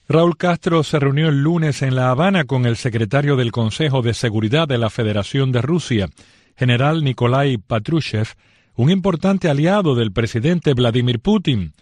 Raúl 0.06 0.36
Castro 0.36 0.82
se 0.82 1.00
reunió 1.00 1.30
el 1.30 1.42
lunes 1.42 1.80
en 1.80 1.96
La 1.96 2.10
Habana 2.10 2.44
con 2.44 2.66
el 2.66 2.76
secretario 2.76 3.36
del 3.36 3.52
Consejo 3.52 4.02
de 4.02 4.12
Seguridad 4.12 4.68
de 4.68 4.76
la 4.76 4.90
Federación 4.90 5.50
de 5.50 5.62
Rusia, 5.62 6.08
general 6.56 7.02
Nikolai 7.02 7.56
Patrushev, 7.56 8.28
un 8.76 8.90
importante 8.90 9.48
aliado 9.48 9.94
del 9.94 10.12
presidente 10.12 10.74
Vladimir 10.74 11.20
Putin. 11.20 11.72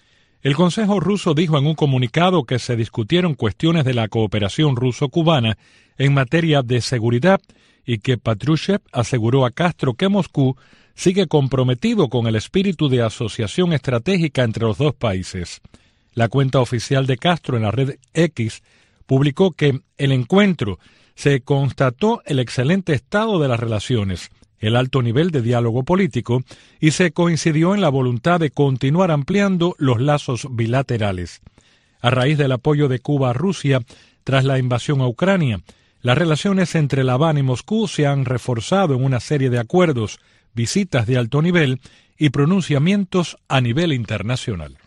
El 0.43 0.57
Consejo 0.57 0.99
ruso 0.99 1.35
dijo 1.35 1.57
en 1.57 1.67
un 1.67 1.77
comunicado 1.77 2.43
que 2.43 2.59
se 2.59 2.75
discutieron 2.75 3.35
cuestiones 3.35 3.85
de 3.85 3.95
la 3.95 4.09
cooperación 4.09 4.75
ruso-cubana 4.75 5.57
en 5.99 6.15
materia 6.15 6.63
de 6.63 6.81
seguridad 6.81 7.41
y 7.87 7.99
que 7.99 8.19
Patrushev 8.19 8.81
aseguró 8.91 9.47
a 9.47 9.53
Castro 9.53 9.95
que 9.95 10.09
Moscú 10.09 10.57
sigue 10.97 11.29
comprometido 11.29 12.09
con 12.09 12.27
el 12.27 12.35
espíritu 12.35 12.89
de 12.89 13.03
asociación 13.03 13.73
estratégica 13.73 14.43
entre 14.43 14.65
los 14.65 14.79
dos 14.79 14.95
países. 14.95 15.61
La 16.13 16.29
cuenta 16.29 16.61
oficial 16.61 17.07
de 17.07 17.19
Castro 17.19 17.57
en 17.57 17.63
la 17.63 17.71
red 17.71 17.99
X 18.13 18.65
publicó 19.07 19.53
que 19.53 19.81
el 19.97 20.11
encuentro 20.11 20.81
se 21.15 21.43
constató 21.43 22.21
el 22.27 22.41
excelente 22.41 22.95
estado 22.95 23.39
de 23.39 23.47
las 23.47 23.61
relaciones, 23.61 24.31
el 24.63 24.77
alto 24.77 25.03
nivel 25.03 25.31
de 25.31 25.43
diálogo 25.43 25.83
político 25.83 26.43
y 26.81 26.93
se 26.93 27.13
coincidió 27.13 27.75
en 27.75 27.83
la 27.83 27.91
voluntad 27.91 28.41
de 28.41 28.51
continuar 28.51 29.11
ampliando 29.11 29.75
los 29.77 30.01
lazos 30.01 30.47
bilaterales. 30.51 31.43
A 32.01 32.09
raíz 32.11 32.39
del 32.39 32.53
apoyo 32.53 32.89
de 32.89 33.01
Cuba 33.01 33.31
a 33.31 33.33
Rusia 33.35 33.81
tras 34.25 34.45
la 34.45 34.59
invasión 34.59 35.01
a 35.01 35.09
Ucrania, 35.09 35.61
las 36.01 36.17
relaciones 36.17 36.75
entre 36.75 37.05
La 37.05 37.15
Habana 37.15 37.41
y 37.41 37.43
Moscú 37.43 37.87
se 37.87 38.07
han 38.07 38.25
reforzado 38.25 38.95
en 38.95 39.05
una 39.05 39.21
serie 39.21 39.51
de 39.51 39.59
acuerdos, 39.59 40.21
visitas 40.55 41.07
de 41.07 41.19
alto 41.19 41.43
nivel 41.43 41.81
y 42.17 42.31
pronunciamientos 42.31 43.37
a 43.49 43.61
nivel 43.61 43.93
internacional. 43.93 44.79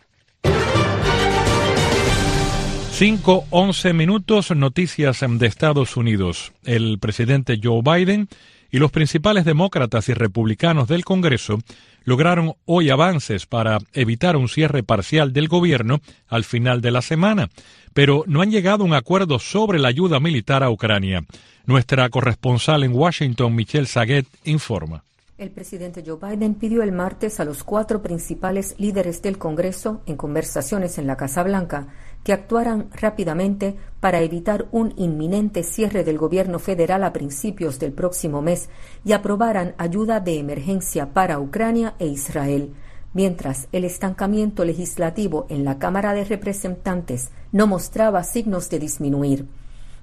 5, 2.91 3.47
11 3.49 3.91
minutos, 3.91 4.51
noticias 4.51 5.19
de 5.27 5.47
Estados 5.47 5.97
Unidos. 5.97 6.53
El 6.63 6.97
presidente 6.99 7.59
Joe 7.61 7.81
Biden 7.83 8.29
y 8.71 8.79
los 8.79 8.91
principales 8.91 9.45
demócratas 9.45 10.09
y 10.09 10.13
republicanos 10.13 10.87
del 10.87 11.05
Congreso 11.05 11.59
lograron 12.03 12.53
hoy 12.65 12.89
avances 12.89 13.45
para 13.45 13.79
evitar 13.93 14.35
un 14.35 14.47
cierre 14.47 14.83
parcial 14.83 15.33
del 15.33 15.47
gobierno 15.47 16.01
al 16.27 16.43
final 16.43 16.81
de 16.81 16.91
la 16.91 17.01
semana, 17.01 17.49
pero 17.93 18.23
no 18.27 18.41
han 18.41 18.51
llegado 18.51 18.83
a 18.83 18.87
un 18.87 18.93
acuerdo 18.93 19.39
sobre 19.39 19.79
la 19.79 19.89
ayuda 19.89 20.19
militar 20.19 20.63
a 20.63 20.69
Ucrania. 20.69 21.23
Nuestra 21.65 22.07
corresponsal 22.09 22.83
en 22.83 22.93
Washington, 22.93 23.55
Michelle 23.55 23.87
Saguet, 23.87 24.27
informa. 24.43 25.03
El 25.37 25.49
presidente 25.49 26.01
Joe 26.05 26.17
Biden 26.21 26.53
pidió 26.53 26.81
el 26.81 26.93
martes 26.93 27.41
a 27.41 27.45
los 27.45 27.65
cuatro 27.65 28.01
principales 28.01 28.75
líderes 28.77 29.21
del 29.21 29.37
Congreso, 29.37 30.01
en 30.05 30.15
conversaciones 30.15 30.97
en 30.97 31.07
la 31.07 31.17
Casa 31.17 31.43
Blanca, 31.43 31.87
que 32.25 32.33
actuaran 32.33 32.89
rápidamente 32.91 33.75
para 33.99 34.19
evitar 34.21 34.67
un 34.71 34.93
inminente 34.97 35.61
cierre 35.61 36.03
del 36.03 36.17
gobierno 36.17 36.57
federal 36.57 37.03
a 37.03 37.13
principios 37.13 37.77
del 37.77 37.93
próximo 37.93 38.41
mes 38.41 38.67
y 39.05 39.13
aprobaran 39.13 39.75
ayuda 39.77 40.19
de 40.19 40.39
emergencia 40.39 41.13
para 41.13 41.39
Ucrania 41.39 41.93
e 41.99 42.07
Israel, 42.07 42.73
mientras 43.13 43.67
el 43.71 43.85
estancamiento 43.85 44.65
legislativo 44.65 45.45
en 45.49 45.63
la 45.63 45.77
Cámara 45.77 46.15
de 46.15 46.25
Representantes 46.25 47.29
no 47.51 47.67
mostraba 47.67 48.23
signos 48.23 48.71
de 48.71 48.79
disminuir. 48.79 49.45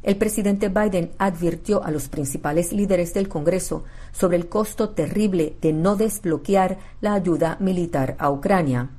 El 0.04 0.16
presidente 0.16 0.68
Biden 0.68 1.10
advirtió 1.18 1.82
a 1.84 1.90
los 1.90 2.08
principales 2.08 2.72
líderes 2.72 3.14
del 3.14 3.28
Congreso 3.28 3.82
sobre 4.12 4.36
el 4.36 4.48
costo 4.48 4.90
terrible 4.90 5.56
de 5.60 5.72
no 5.72 5.96
desbloquear 5.96 6.78
la 7.00 7.14
ayuda 7.14 7.56
militar 7.58 8.14
a 8.20 8.30
Ucrania. 8.30 8.90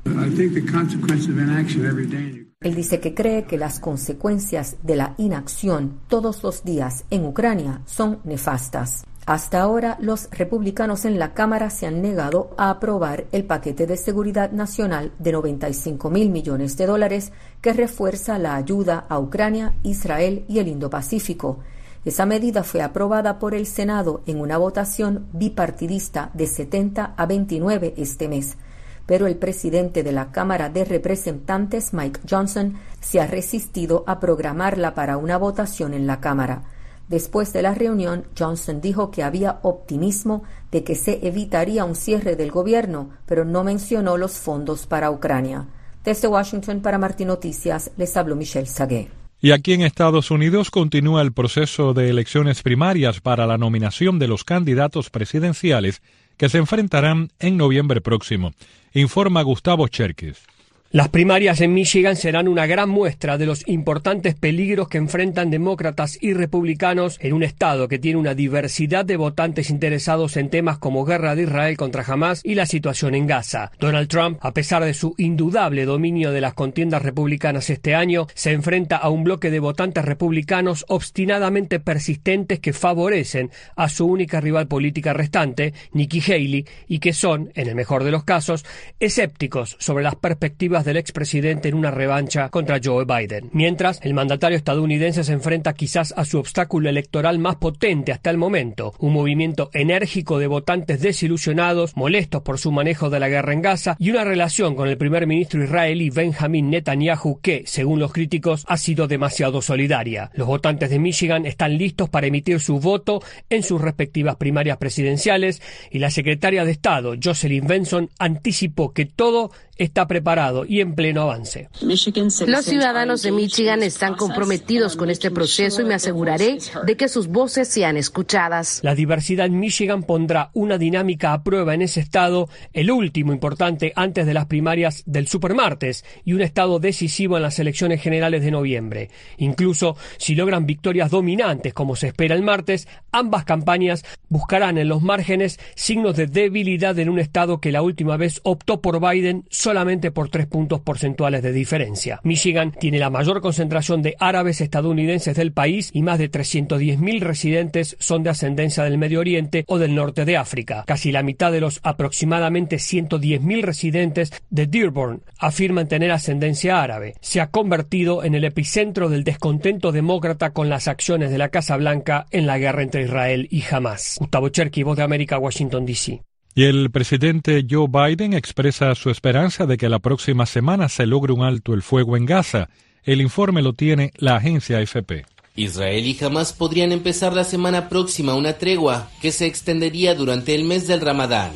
Él 2.63 2.75
dice 2.75 3.01
que 3.01 3.13
cree 3.13 3.43
que 3.43 3.57
las 3.57 3.79
consecuencias 3.79 4.77
de 4.83 4.95
la 4.95 5.15
inacción 5.17 5.99
todos 6.07 6.43
los 6.43 6.63
días 6.63 7.03
en 7.09 7.25
Ucrania 7.25 7.81
son 7.85 8.19
nefastas. 8.23 9.03
Hasta 9.25 9.61
ahora, 9.61 9.97
los 10.01 10.29
republicanos 10.31 11.05
en 11.05 11.19
la 11.19 11.33
Cámara 11.33 11.69
se 11.69 11.87
han 11.87 12.01
negado 12.01 12.53
a 12.57 12.69
aprobar 12.69 13.25
el 13.31 13.45
paquete 13.45 13.85
de 13.85 13.97
seguridad 13.97 14.51
nacional 14.51 15.11
de 15.19 15.31
95 15.33 16.09
mil 16.09 16.29
millones 16.29 16.77
de 16.77 16.85
dólares 16.85 17.31
que 17.61 17.73
refuerza 17.73 18.37
la 18.37 18.55
ayuda 18.55 19.05
a 19.09 19.19
Ucrania, 19.19 19.73
Israel 19.83 20.45
y 20.47 20.59
el 20.59 20.67
Indo-Pacífico. 20.69 21.59
Esa 22.05 22.25
medida 22.25 22.63
fue 22.63 22.81
aprobada 22.81 23.39
por 23.39 23.55
el 23.55 23.65
Senado 23.65 24.23
en 24.25 24.41
una 24.41 24.57
votación 24.57 25.27
bipartidista 25.31 26.31
de 26.33 26.47
70 26.47 27.13
a 27.15 27.25
29 27.25 27.93
este 27.97 28.27
mes 28.27 28.57
pero 29.05 29.27
el 29.27 29.35
presidente 29.35 30.03
de 30.03 30.11
la 30.11 30.31
Cámara 30.31 30.69
de 30.69 30.85
Representantes, 30.85 31.93
Mike 31.93 32.21
Johnson, 32.29 32.75
se 33.01 33.19
ha 33.19 33.27
resistido 33.27 34.03
a 34.07 34.19
programarla 34.19 34.93
para 34.93 35.17
una 35.17 35.37
votación 35.37 35.93
en 35.93 36.07
la 36.07 36.19
Cámara. 36.19 36.63
Después 37.09 37.51
de 37.51 37.61
la 37.61 37.73
reunión, 37.73 38.23
Johnson 38.37 38.79
dijo 38.81 39.11
que 39.11 39.23
había 39.23 39.59
optimismo 39.63 40.43
de 40.71 40.83
que 40.83 40.95
se 40.95 41.19
evitaría 41.27 41.85
un 41.85 41.95
cierre 41.95 42.35
del 42.35 42.49
gobierno, 42.49 43.09
pero 43.25 43.45
no 43.45 43.63
mencionó 43.63 44.17
los 44.17 44.33
fondos 44.33 44.87
para 44.87 45.11
Ucrania. 45.11 45.67
Desde 46.03 46.27
Washington 46.27 46.81
para 46.81 46.97
Martín 46.97 47.27
Noticias 47.27 47.91
les 47.97 48.15
habló 48.17 48.35
Michelle 48.35 48.67
Sagué. 48.67 49.09
Y 49.41 49.51
aquí 49.51 49.73
en 49.73 49.81
Estados 49.81 50.31
Unidos 50.31 50.71
continúa 50.71 51.21
el 51.21 51.33
proceso 51.33 51.93
de 51.93 52.09
elecciones 52.09 52.61
primarias 52.61 53.19
para 53.19 53.45
la 53.45 53.57
nominación 53.57 54.17
de 54.17 54.29
los 54.29 54.45
candidatos 54.45 55.09
presidenciales 55.09 56.01
que 56.37 56.47
se 56.47 56.59
enfrentarán 56.59 57.29
en 57.39 57.57
noviembre 57.57 57.99
próximo, 57.99 58.53
informa 58.93 59.43
Gustavo 59.43 59.87
Cherkis. 59.87 60.45
Las 60.93 61.09
primarias 61.09 61.59
en 61.61 61.73
Michigan 61.73 62.15
serán 62.15 62.47
una 62.47 62.67
gran 62.67 62.87
muestra 62.87 63.39
de 63.39 63.47
los 63.47 63.67
importantes 63.67 64.35
peligros 64.35 64.89
que 64.89 64.99
enfrentan 64.99 65.49
demócratas 65.49 66.19
y 66.21 66.33
republicanos 66.33 67.17
en 67.19 67.33
un 67.33 67.41
estado 67.41 67.87
que 67.87 67.97
tiene 67.97 68.19
una 68.19 68.35
diversidad 68.35 69.03
de 69.03 69.17
votantes 69.17 69.71
interesados 69.71 70.37
en 70.37 70.51
temas 70.51 70.77
como 70.77 71.03
guerra 71.03 71.33
de 71.33 71.45
Israel 71.45 71.77
contra 71.77 72.03
Hamas 72.03 72.41
y 72.43 72.53
la 72.53 72.67
situación 72.67 73.15
en 73.15 73.25
Gaza. 73.25 73.71
Donald 73.79 74.07
Trump, 74.07 74.37
a 74.41 74.53
pesar 74.53 74.83
de 74.83 74.93
su 74.93 75.15
indudable 75.17 75.85
dominio 75.85 76.31
de 76.31 76.41
las 76.41 76.53
contiendas 76.53 77.01
republicanas 77.01 77.71
este 77.71 77.95
año, 77.95 78.27
se 78.35 78.51
enfrenta 78.51 78.97
a 78.97 79.09
un 79.09 79.23
bloque 79.23 79.49
de 79.49 79.59
votantes 79.59 80.05
republicanos 80.05 80.85
obstinadamente 80.89 81.79
persistentes 81.79 82.59
que 82.59 82.71
favorecen 82.71 83.49
a 83.75 83.89
su 83.89 84.05
única 84.05 84.41
rival 84.41 84.67
política 84.67 85.11
restante, 85.11 85.73
Nikki 85.91 86.21
Haley, 86.21 86.67
y 86.87 86.99
que 86.99 87.13
son, 87.13 87.51
en 87.55 87.67
el 87.67 87.73
mejor 87.73 88.03
de 88.03 88.11
los 88.11 88.23
casos, 88.23 88.63
escépticos 88.99 89.75
sobre 89.79 90.03
las 90.03 90.17
perspectivas 90.17 90.82
del 90.85 90.97
expresidente 90.97 91.69
en 91.69 91.75
una 91.75 91.91
revancha 91.91 92.49
contra 92.49 92.79
Joe 92.83 93.05
Biden. 93.05 93.49
Mientras, 93.53 93.99
el 94.03 94.13
mandatario 94.13 94.57
estadounidense 94.57 95.23
se 95.23 95.33
enfrenta 95.33 95.73
quizás 95.73 96.13
a 96.17 96.25
su 96.25 96.39
obstáculo 96.39 96.89
electoral 96.89 97.39
más 97.39 97.55
potente 97.55 98.11
hasta 98.11 98.29
el 98.29 98.37
momento, 98.37 98.93
un 98.99 99.13
movimiento 99.13 99.69
enérgico 99.73 100.39
de 100.39 100.47
votantes 100.47 101.01
desilusionados, 101.01 101.95
molestos 101.95 102.41
por 102.41 102.59
su 102.59 102.71
manejo 102.71 103.09
de 103.09 103.19
la 103.19 103.29
guerra 103.29 103.53
en 103.53 103.61
Gaza 103.61 103.95
y 103.99 104.09
una 104.11 104.23
relación 104.23 104.75
con 104.75 104.87
el 104.87 104.97
primer 104.97 105.27
ministro 105.27 105.63
israelí 105.63 106.09
Benjamin 106.09 106.69
Netanyahu 106.69 107.39
que, 107.41 107.63
según 107.65 107.99
los 107.99 108.11
críticos, 108.13 108.65
ha 108.67 108.77
sido 108.77 109.07
demasiado 109.07 109.61
solidaria. 109.61 110.31
Los 110.33 110.47
votantes 110.47 110.89
de 110.89 110.99
Michigan 110.99 111.45
están 111.45 111.77
listos 111.77 112.09
para 112.09 112.27
emitir 112.27 112.59
su 112.59 112.79
voto 112.79 113.21
en 113.49 113.63
sus 113.63 113.81
respectivas 113.81 114.35
primarias 114.35 114.77
presidenciales 114.77 115.61
y 115.91 115.99
la 115.99 116.11
secretaria 116.11 116.65
de 116.65 116.71
Estado, 116.71 117.15
Jocelyn 117.21 117.67
Benson, 117.67 118.09
anticipó 118.19 118.93
que 118.93 119.05
todo 119.05 119.51
está 119.77 120.07
preparado 120.07 120.65
y 120.65 120.81
en 120.81 120.95
pleno 120.95 121.21
avance. 121.23 121.69
Los 121.81 122.65
ciudadanos 122.65 123.23
de 123.23 123.31
Michigan 123.31 123.83
están 123.83 124.15
comprometidos 124.15 124.95
con 124.95 125.09
este 125.09 125.31
proceso 125.31 125.81
y 125.81 125.85
me 125.85 125.95
aseguraré 125.95 126.57
de 126.85 126.97
que 126.97 127.07
sus 127.07 127.27
voces 127.27 127.67
sean 127.67 127.97
escuchadas. 127.97 128.79
La 128.83 128.95
diversidad 128.95 129.45
en 129.45 129.59
Michigan 129.59 130.03
pondrá 130.03 130.51
una 130.53 130.77
dinámica 130.77 131.33
a 131.33 131.43
prueba 131.43 131.73
en 131.73 131.81
ese 131.81 131.99
estado, 131.99 132.49
el 132.73 132.91
último 132.91 133.33
importante 133.33 133.93
antes 133.95 134.25
de 134.25 134.33
las 134.33 134.45
primarias 134.45 135.03
del 135.05 135.27
supermartes 135.27 136.05
y 136.23 136.33
un 136.33 136.41
estado 136.41 136.79
decisivo 136.79 137.37
en 137.37 137.43
las 137.43 137.59
elecciones 137.59 138.01
generales 138.01 138.43
de 138.43 138.51
noviembre. 138.51 139.09
Incluso 139.37 139.95
si 140.17 140.35
logran 140.35 140.65
victorias 140.65 141.09
dominantes 141.09 141.73
como 141.73 141.95
se 141.95 142.07
espera 142.07 142.35
el 142.35 142.43
martes, 142.43 142.87
ambas 143.11 143.45
campañas 143.45 144.05
buscarán 144.29 144.77
en 144.77 144.87
los 144.87 145.01
márgenes 145.01 145.59
signos 145.75 146.15
de 146.15 146.27
debilidad 146.27 146.97
en 146.99 147.09
un 147.09 147.19
estado 147.19 147.59
que 147.59 147.71
la 147.71 147.81
última 147.81 148.17
vez 148.17 148.39
optó 148.43 148.81
por 148.81 148.99
Biden 148.99 149.45
solamente 149.63 150.11
por 150.11 150.27
tres 150.27 150.45
puntos 150.45 150.81
porcentuales 150.81 151.41
de 151.41 151.53
diferencia. 151.53 152.19
Michigan 152.23 152.73
tiene 152.73 152.99
la 152.99 153.09
mayor 153.09 153.39
concentración 153.39 154.01
de 154.01 154.17
árabes 154.19 154.59
estadounidenses 154.59 155.37
del 155.37 155.53
país 155.53 155.89
y 155.93 156.01
más 156.01 156.19
de 156.19 156.29
310.000 156.29 157.21
residentes 157.21 157.95
son 157.97 158.23
de 158.23 158.31
ascendencia 158.31 158.83
del 158.83 158.97
Medio 158.97 159.21
Oriente 159.21 159.63
o 159.69 159.77
del 159.79 159.95
norte 159.95 160.25
de 160.25 160.35
África. 160.35 160.83
Casi 160.85 161.13
la 161.13 161.23
mitad 161.23 161.49
de 161.53 161.61
los 161.61 161.79
aproximadamente 161.83 162.75
110.000 162.75 163.61
residentes 163.61 164.33
de 164.49 164.67
Dearborn 164.67 165.21
afirman 165.39 165.87
tener 165.87 166.11
ascendencia 166.11 166.83
árabe. 166.83 167.13
Se 167.21 167.39
ha 167.39 167.49
convertido 167.49 168.25
en 168.25 168.35
el 168.35 168.43
epicentro 168.43 169.07
del 169.07 169.23
descontento 169.23 169.93
demócrata 169.93 170.51
con 170.51 170.67
las 170.67 170.89
acciones 170.89 171.31
de 171.31 171.37
la 171.37 171.47
Casa 171.47 171.77
Blanca 171.77 172.25
en 172.31 172.47
la 172.47 172.57
guerra 172.57 172.83
entre 172.83 173.03
Israel 173.03 173.47
y 173.49 173.63
Hamas. 173.71 174.17
Gustavo 174.19 174.49
Cherky, 174.49 174.83
Voz 174.83 174.97
de 174.97 175.03
América, 175.03 175.39
Washington, 175.39 175.85
D.C. 175.85 176.21
Y 176.55 176.65
el 176.65 176.91
presidente 176.91 177.65
Joe 177.67 177.87
Biden 177.87 178.33
expresa 178.33 178.93
su 178.93 179.09
esperanza 179.09 179.65
de 179.65 179.77
que 179.77 179.89
la 179.89 179.99
próxima 179.99 180.45
semana 180.45 180.87
se 180.87 181.07
logre 181.07 181.33
un 181.33 181.43
alto 181.43 181.73
el 181.73 181.81
fuego 181.81 182.15
en 182.15 182.27
Gaza. 182.27 182.69
El 183.03 183.21
informe 183.21 183.63
lo 183.63 183.73
tiene 183.73 184.11
la 184.17 184.35
agencia 184.35 184.77
AFP. 184.77 185.25
Israel 185.55 186.05
y 186.05 186.17
Hamas 186.23 186.53
podrían 186.53 186.91
empezar 186.91 187.33
la 187.33 187.43
semana 187.43 187.89
próxima 187.89 188.35
una 188.35 188.53
tregua 188.53 189.09
que 189.21 189.31
se 189.31 189.47
extendería 189.47 190.13
durante 190.13 190.53
el 190.53 190.63
mes 190.63 190.87
del 190.87 191.01
Ramadán. 191.01 191.51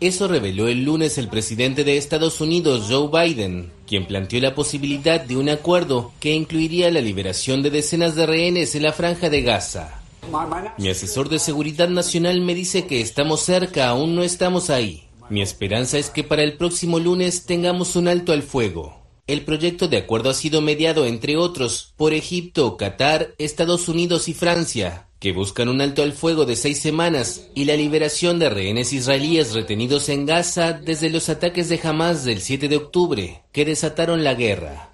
Eso 0.00 0.26
reveló 0.26 0.66
el 0.68 0.84
lunes 0.84 1.16
el 1.18 1.28
presidente 1.28 1.84
de 1.84 1.96
Estados 1.96 2.40
Unidos, 2.40 2.86
Joe 2.90 3.08
Biden, 3.08 3.70
quien 3.86 4.06
planteó 4.06 4.40
la 4.40 4.54
posibilidad 4.54 5.20
de 5.20 5.36
un 5.36 5.48
acuerdo 5.48 6.12
que 6.18 6.34
incluiría 6.34 6.90
la 6.90 7.00
liberación 7.00 7.62
de 7.62 7.70
decenas 7.70 8.16
de 8.16 8.26
rehenes 8.26 8.74
en 8.74 8.82
la 8.82 8.92
franja 8.92 9.30
de 9.30 9.42
Gaza. 9.42 10.03
Mi 10.78 10.88
asesor 10.88 11.28
de 11.28 11.38
seguridad 11.38 11.88
nacional 11.88 12.40
me 12.40 12.54
dice 12.54 12.86
que 12.86 13.00
estamos 13.00 13.40
cerca, 13.40 13.88
aún 13.88 14.14
no 14.14 14.22
estamos 14.22 14.70
ahí. 14.70 15.08
Mi 15.30 15.42
esperanza 15.42 15.98
es 15.98 16.10
que 16.10 16.24
para 16.24 16.42
el 16.42 16.56
próximo 16.56 16.98
lunes 16.98 17.46
tengamos 17.46 17.96
un 17.96 18.08
alto 18.08 18.32
al 18.32 18.42
fuego. 18.42 19.04
El 19.26 19.44
proyecto 19.44 19.88
de 19.88 19.96
acuerdo 19.96 20.28
ha 20.28 20.34
sido 20.34 20.60
mediado, 20.60 21.06
entre 21.06 21.38
otros, 21.38 21.94
por 21.96 22.12
Egipto, 22.12 22.76
Qatar, 22.76 23.34
Estados 23.38 23.88
Unidos 23.88 24.28
y 24.28 24.34
Francia, 24.34 25.08
que 25.18 25.32
buscan 25.32 25.70
un 25.70 25.80
alto 25.80 26.02
al 26.02 26.12
fuego 26.12 26.44
de 26.44 26.56
seis 26.56 26.82
semanas 26.82 27.48
y 27.54 27.64
la 27.64 27.74
liberación 27.74 28.38
de 28.38 28.50
rehenes 28.50 28.92
israelíes 28.92 29.54
retenidos 29.54 30.10
en 30.10 30.26
Gaza 30.26 30.74
desde 30.74 31.08
los 31.08 31.30
ataques 31.30 31.70
de 31.70 31.80
Hamas 31.82 32.24
del 32.24 32.42
7 32.42 32.68
de 32.68 32.76
octubre, 32.76 33.44
que 33.50 33.64
desataron 33.64 34.24
la 34.24 34.34
guerra. 34.34 34.93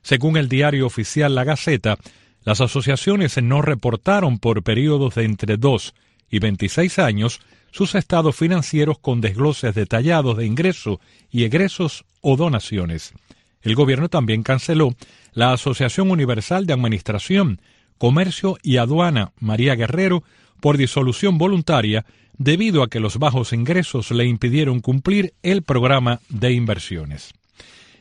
Según 0.00 0.38
el 0.38 0.48
diario 0.48 0.86
oficial 0.86 1.34
La 1.34 1.44
Gaceta, 1.44 1.98
las 2.44 2.62
asociaciones 2.62 3.36
no 3.42 3.60
reportaron 3.60 4.38
por 4.38 4.62
periodos 4.62 5.16
de 5.16 5.24
entre 5.24 5.58
2 5.58 5.94
y 6.30 6.38
26 6.38 6.98
años 6.98 7.42
sus 7.70 7.94
estados 7.94 8.34
financieros 8.34 8.98
con 8.98 9.20
desgloses 9.20 9.74
detallados 9.74 10.38
de 10.38 10.46
ingresos 10.46 10.96
y 11.30 11.44
egresos 11.44 12.06
o 12.22 12.38
donaciones. 12.38 13.12
El 13.60 13.74
gobierno 13.74 14.08
también 14.08 14.42
canceló 14.42 14.94
la 15.34 15.52
Asociación 15.52 16.10
Universal 16.10 16.64
de 16.64 16.72
Administración, 16.72 17.60
Comercio 17.98 18.56
y 18.62 18.78
Aduana 18.78 19.32
María 19.40 19.74
Guerrero 19.74 20.24
por 20.60 20.76
disolución 20.76 21.38
voluntaria 21.38 22.04
debido 22.38 22.82
a 22.82 22.88
que 22.88 23.00
los 23.00 23.18
bajos 23.18 23.52
ingresos 23.52 24.10
le 24.10 24.24
impidieron 24.24 24.80
cumplir 24.80 25.34
el 25.42 25.62
programa 25.62 26.20
de 26.28 26.52
inversiones. 26.52 27.32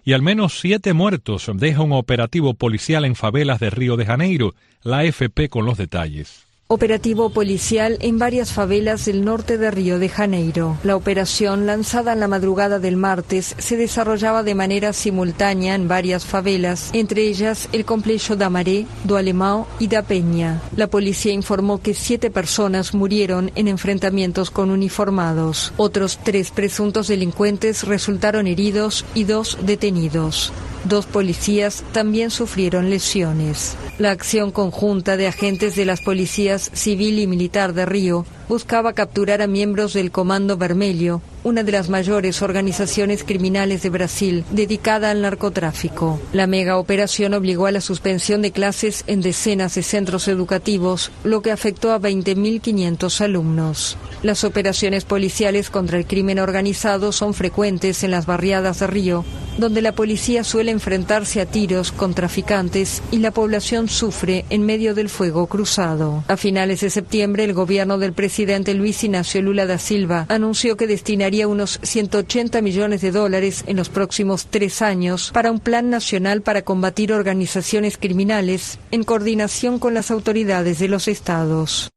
Y 0.06 0.14
al 0.14 0.22
menos 0.22 0.60
siete 0.60 0.94
muertos 0.94 1.52
deja 1.56 1.82
un 1.82 1.92
operativo 1.92 2.54
policial 2.54 3.06
en 3.06 3.16
favelas 3.16 3.60
de 3.60 3.70
Río 3.70 3.98
de 3.98 4.06
Janeiro, 4.06 4.56
la 4.82 5.04
FP 5.04 5.50
con 5.50 5.66
los 5.66 5.78
detalles. 5.78 6.49
Operativo 6.72 7.32
policial 7.32 7.98
en 8.00 8.20
varias 8.20 8.54
favelas 8.54 9.06
del 9.06 9.26
norte 9.26 9.58
de 9.58 9.72
Río 9.72 9.98
de 9.98 10.08
Janeiro. 10.08 10.78
La 10.84 10.96
operación, 10.96 11.66
lanzada 11.66 12.14
en 12.14 12.20
la 12.20 12.28
madrugada 12.28 12.78
del 12.78 12.96
martes, 12.96 13.56
se 13.58 13.76
desarrollaba 13.76 14.44
de 14.44 14.54
manera 14.54 14.94
simultánea 14.94 15.74
en 15.74 15.88
varias 15.88 16.28
favelas, 16.28 16.92
entre 16.94 17.24
ellas 17.24 17.70
el 17.72 17.86
complejo 17.86 18.36
da 18.36 18.52
Maré, 18.52 18.86
do 19.04 19.18
Alemão 19.18 19.66
y 19.80 19.88
da 19.88 20.04
Peña. 20.04 20.62
La 20.76 20.86
policía 20.86 21.34
informó 21.34 21.82
que 21.82 21.96
siete 21.96 22.30
personas 22.30 22.94
murieron 22.94 23.50
en 23.56 23.68
enfrentamientos 23.68 24.52
con 24.52 24.70
uniformados. 24.70 25.74
Otros 25.76 26.20
tres 26.24 26.52
presuntos 26.52 27.08
delincuentes 27.08 27.82
resultaron 27.82 28.46
heridos 28.46 29.06
y 29.16 29.24
dos 29.24 29.58
detenidos. 29.64 30.54
Dos 30.86 31.08
policías 31.08 31.84
también 31.92 32.32
sufrieron 32.32 32.90
lesiones. 32.90 33.76
La 33.98 34.12
acción 34.12 34.52
conjunta 34.52 35.18
de 35.18 35.28
agentes 35.28 35.76
de 35.76 35.84
las 35.84 36.00
policías 36.00 36.59
civil 36.62 37.20
y 37.20 37.28
militar 37.28 37.74
de 37.74 37.86
Río 37.86 38.26
buscaba 38.48 38.94
capturar 38.94 39.42
a 39.42 39.48
miembros 39.48 39.94
del 39.94 40.12
Comando 40.12 40.58
Vermelho, 40.58 41.22
una 41.44 41.64
de 41.64 41.72
las 41.72 41.90
mayores 41.90 42.42
organizaciones 42.42 43.24
criminales 43.24 43.82
de 43.82 43.90
Brasil 43.90 44.44
dedicada 44.52 45.12
al 45.12 45.22
narcotráfico. 45.22 46.20
La 46.34 46.48
mega 46.48 46.78
operación 46.78 47.34
obligó 47.34 47.66
a 47.66 47.72
la 47.72 47.82
suspensión 47.82 48.42
de 48.42 48.52
clases 48.52 49.04
en 49.08 49.22
decenas 49.22 49.76
de 49.76 49.84
centros 49.84 50.28
educativos, 50.28 51.12
lo 51.24 51.42
que 51.42 51.52
afectó 51.52 51.92
a 51.92 52.00
20.500 52.00 53.22
alumnos. 53.22 53.98
Las 54.22 54.44
operaciones 54.44 55.06
policiales 55.06 55.70
contra 55.70 55.98
el 55.98 56.06
crimen 56.06 56.40
organizado 56.40 57.12
son 57.12 57.34
frecuentes 57.34 58.04
en 58.04 58.12
las 58.12 58.26
barriadas 58.26 58.80
de 58.80 58.88
Río, 58.88 59.24
donde 59.58 59.82
la 59.82 59.94
policía 59.94 60.44
suele 60.44 60.72
enfrentarse 60.72 61.42
a 61.42 61.46
tiros 61.46 61.92
con 61.92 62.14
traficantes 62.14 63.02
y 63.12 63.20
la 63.20 63.32
población 63.32 63.88
sufre 63.88 64.46
en 64.50 64.66
medio 64.66 64.94
del 64.96 65.10
fuego 65.10 65.48
cruzado. 65.48 66.24
A 66.28 66.38
finales 66.38 66.82
de 66.82 66.90
septiembre, 66.90 67.44
el 67.44 67.54
gobierno 67.54 67.98
del 67.98 68.14
presidente 68.14 68.74
Luis 68.74 69.04
Ignacio 69.04 69.42
Lula 69.42 69.66
da 69.66 69.78
Silva 69.78 70.26
anunció 70.30 70.76
que 70.78 70.88
destinaría 70.88 71.29
unos 71.48 71.80
180 71.84 72.62
millones 72.62 73.02
de 73.02 73.12
dólares 73.12 73.64
en 73.68 73.78
los 73.78 73.90
próximos 73.90 74.48
tres 74.48 74.82
años 74.82 75.32
para 75.34 75.52
un 75.52 75.60
plan 75.60 75.90
nacional 75.90 76.42
para 76.42 76.64
combatir 76.64 77.14
organizaciones 77.14 77.98
criminales 77.98 78.80
en 78.92 79.04
coordinación 79.04 79.80
con 79.80 79.94
las 79.94 80.12
autoridades 80.12 80.80
de 80.80 80.88
los 80.88 81.08
estados. 81.08 81.90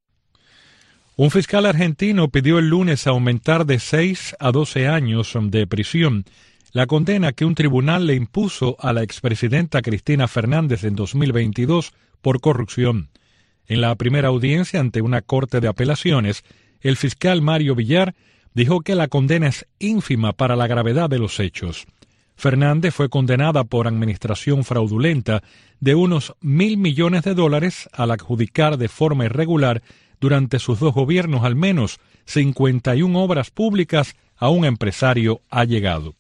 Un 1.17 1.31
fiscal 1.31 1.67
argentino 1.67 2.29
pidió 2.29 2.59
el 2.59 2.69
lunes 2.69 3.07
aumentar 3.07 3.67
de 3.67 3.79
6 3.79 4.37
a 4.39 4.51
12 4.51 4.89
años 4.89 5.33
de 5.41 5.67
prisión 5.67 6.25
la 6.73 6.87
condena 6.87 7.33
que 7.33 7.45
un 7.45 7.55
tribunal 7.55 8.07
le 8.07 8.15
impuso 8.15 8.77
a 8.81 8.93
la 8.93 9.03
expresidenta 9.03 9.83
Cristina 9.83 10.27
Fernández 10.27 10.85
en 10.85 10.97
2022 10.97 11.93
por 12.23 12.41
corrupción. 12.41 13.11
En 13.67 13.83
la 13.83 13.95
primera 13.95 14.29
audiencia 14.29 14.81
ante 14.81 15.03
una 15.03 15.21
corte 15.21 15.61
de 15.61 15.69
apelaciones, 15.69 16.45
el 16.81 16.97
fiscal 16.97 17.43
Mario 17.43 17.75
Villar 17.75 18.15
dijo 18.55 18.81
que 18.81 18.95
la 18.95 19.09
condena 19.09 19.49
es 19.49 19.67
ínfima 19.79 20.33
para 20.33 20.57
la 20.57 20.67
gravedad 20.67 21.09
de 21.09 21.19
los 21.19 21.41
hechos. 21.41 21.87
Fernández 22.37 22.95
fue 22.95 23.09
condenada 23.09 23.65
por 23.65 23.87
administración 23.87 24.65
fraudulenta 24.65 25.43
de 25.81 25.95
unos 25.95 26.35
mil 26.41 26.77
millones 26.77 27.23
de 27.23 27.35
dólares 27.35 27.89
al 27.93 28.11
adjudicar 28.11 28.79
de 28.79 28.89
forma 28.89 29.25
irregular 29.25 29.83
durante 30.21 30.59
sus 30.59 30.81
dos 30.81 30.95
gobiernos 30.95 31.45
al 31.45 31.57
menos 31.57 32.01
51 32.27 33.19
obras 33.19 33.51
públicas 33.51 34.17
a 34.37 34.49
un 34.49 34.65
empresario 34.65 35.41
allegado. 35.51 36.15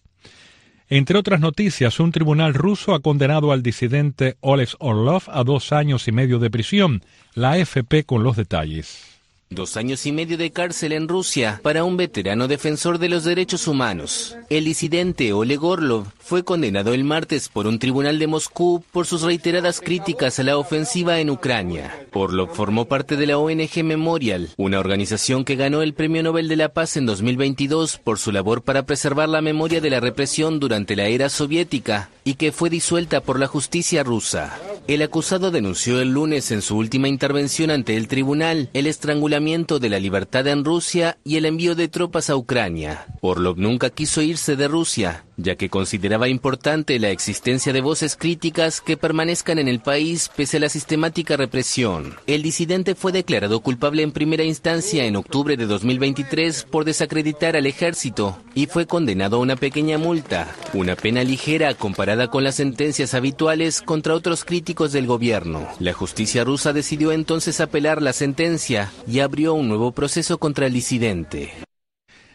Entre 0.88 1.16
otras 1.16 1.40
noticias, 1.40 1.98
un 2.00 2.12
tribunal 2.12 2.52
ruso 2.52 2.94
ha 2.94 3.00
condenado 3.00 3.50
al 3.50 3.62
disidente 3.62 4.36
Oleg 4.40 4.68
Orlov 4.78 5.22
a 5.28 5.42
dos 5.42 5.72
años 5.72 6.06
y 6.06 6.12
medio 6.12 6.38
de 6.38 6.50
prisión. 6.50 7.02
La 7.34 7.52
AFP 7.52 8.04
con 8.04 8.22
los 8.22 8.36
detalles. 8.36 9.11
Dos 9.54 9.76
años 9.76 10.06
y 10.06 10.12
medio 10.12 10.38
de 10.38 10.50
cárcel 10.50 10.92
en 10.92 11.08
Rusia 11.08 11.60
para 11.62 11.84
un 11.84 11.98
veterano 11.98 12.48
defensor 12.48 12.98
de 12.98 13.10
los 13.10 13.24
derechos 13.24 13.68
humanos. 13.68 14.34
El 14.48 14.64
disidente 14.64 15.34
Oleg 15.34 15.62
Orlov 15.62 16.06
fue 16.18 16.42
condenado 16.42 16.94
el 16.94 17.04
martes 17.04 17.50
por 17.50 17.66
un 17.66 17.78
tribunal 17.78 18.18
de 18.18 18.26
Moscú 18.26 18.82
por 18.92 19.06
sus 19.06 19.20
reiteradas 19.20 19.82
críticas 19.82 20.38
a 20.38 20.42
la 20.42 20.56
ofensiva 20.56 21.20
en 21.20 21.28
Ucrania. 21.28 22.06
Orlov 22.14 22.54
formó 22.54 22.86
parte 22.86 23.16
de 23.16 23.26
la 23.26 23.36
ONG 23.36 23.84
Memorial, 23.84 24.48
una 24.56 24.80
organización 24.80 25.44
que 25.44 25.56
ganó 25.56 25.82
el 25.82 25.92
Premio 25.92 26.22
Nobel 26.22 26.48
de 26.48 26.56
la 26.56 26.70
Paz 26.70 26.96
en 26.96 27.04
2022 27.04 27.98
por 27.98 28.18
su 28.18 28.32
labor 28.32 28.62
para 28.62 28.86
preservar 28.86 29.28
la 29.28 29.42
memoria 29.42 29.82
de 29.82 29.90
la 29.90 30.00
represión 30.00 30.60
durante 30.60 30.96
la 30.96 31.08
era 31.08 31.28
soviética 31.28 32.08
y 32.24 32.34
que 32.34 32.52
fue 32.52 32.70
disuelta 32.70 33.20
por 33.20 33.38
la 33.38 33.46
justicia 33.46 34.02
rusa. 34.02 34.58
El 34.88 35.02
acusado 35.02 35.50
denunció 35.50 36.00
el 36.00 36.10
lunes 36.10 36.50
en 36.50 36.60
su 36.60 36.76
última 36.76 37.08
intervención 37.08 37.70
ante 37.70 37.96
el 37.96 38.08
tribunal 38.08 38.68
el 38.72 38.86
estrangulamiento 38.86 39.78
de 39.78 39.88
la 39.88 40.00
libertad 40.00 40.46
en 40.48 40.64
Rusia 40.64 41.18
y 41.24 41.36
el 41.36 41.44
envío 41.44 41.74
de 41.74 41.88
tropas 41.88 42.30
a 42.30 42.36
Ucrania. 42.36 43.06
Orlov 43.20 43.58
nunca 43.58 43.90
quiso 43.90 44.22
irse 44.22 44.56
de 44.56 44.66
Rusia, 44.66 45.24
ya 45.42 45.56
que 45.56 45.68
consideraba 45.68 46.28
importante 46.28 46.98
la 46.98 47.10
existencia 47.10 47.72
de 47.72 47.80
voces 47.80 48.16
críticas 48.16 48.80
que 48.80 48.96
permanezcan 48.96 49.58
en 49.58 49.68
el 49.68 49.80
país 49.80 50.30
pese 50.34 50.56
a 50.56 50.60
la 50.60 50.68
sistemática 50.68 51.36
represión. 51.36 52.14
El 52.26 52.42
disidente 52.42 52.94
fue 52.94 53.12
declarado 53.12 53.60
culpable 53.60 54.02
en 54.02 54.12
primera 54.12 54.44
instancia 54.44 55.04
en 55.04 55.16
octubre 55.16 55.56
de 55.56 55.66
2023 55.66 56.64
por 56.64 56.84
desacreditar 56.84 57.56
al 57.56 57.66
ejército 57.66 58.38
y 58.54 58.66
fue 58.66 58.86
condenado 58.86 59.36
a 59.36 59.40
una 59.40 59.56
pequeña 59.56 59.98
multa, 59.98 60.48
una 60.74 60.96
pena 60.96 61.24
ligera 61.24 61.74
comparada 61.74 62.28
con 62.28 62.44
las 62.44 62.56
sentencias 62.56 63.14
habituales 63.14 63.82
contra 63.82 64.14
otros 64.14 64.44
críticos 64.44 64.92
del 64.92 65.06
gobierno. 65.06 65.68
La 65.78 65.92
justicia 65.92 66.44
rusa 66.44 66.72
decidió 66.72 67.12
entonces 67.12 67.60
apelar 67.60 68.02
la 68.02 68.12
sentencia 68.12 68.90
y 69.06 69.20
abrió 69.20 69.54
un 69.54 69.68
nuevo 69.68 69.92
proceso 69.92 70.38
contra 70.38 70.66
el 70.66 70.72
disidente. 70.72 71.52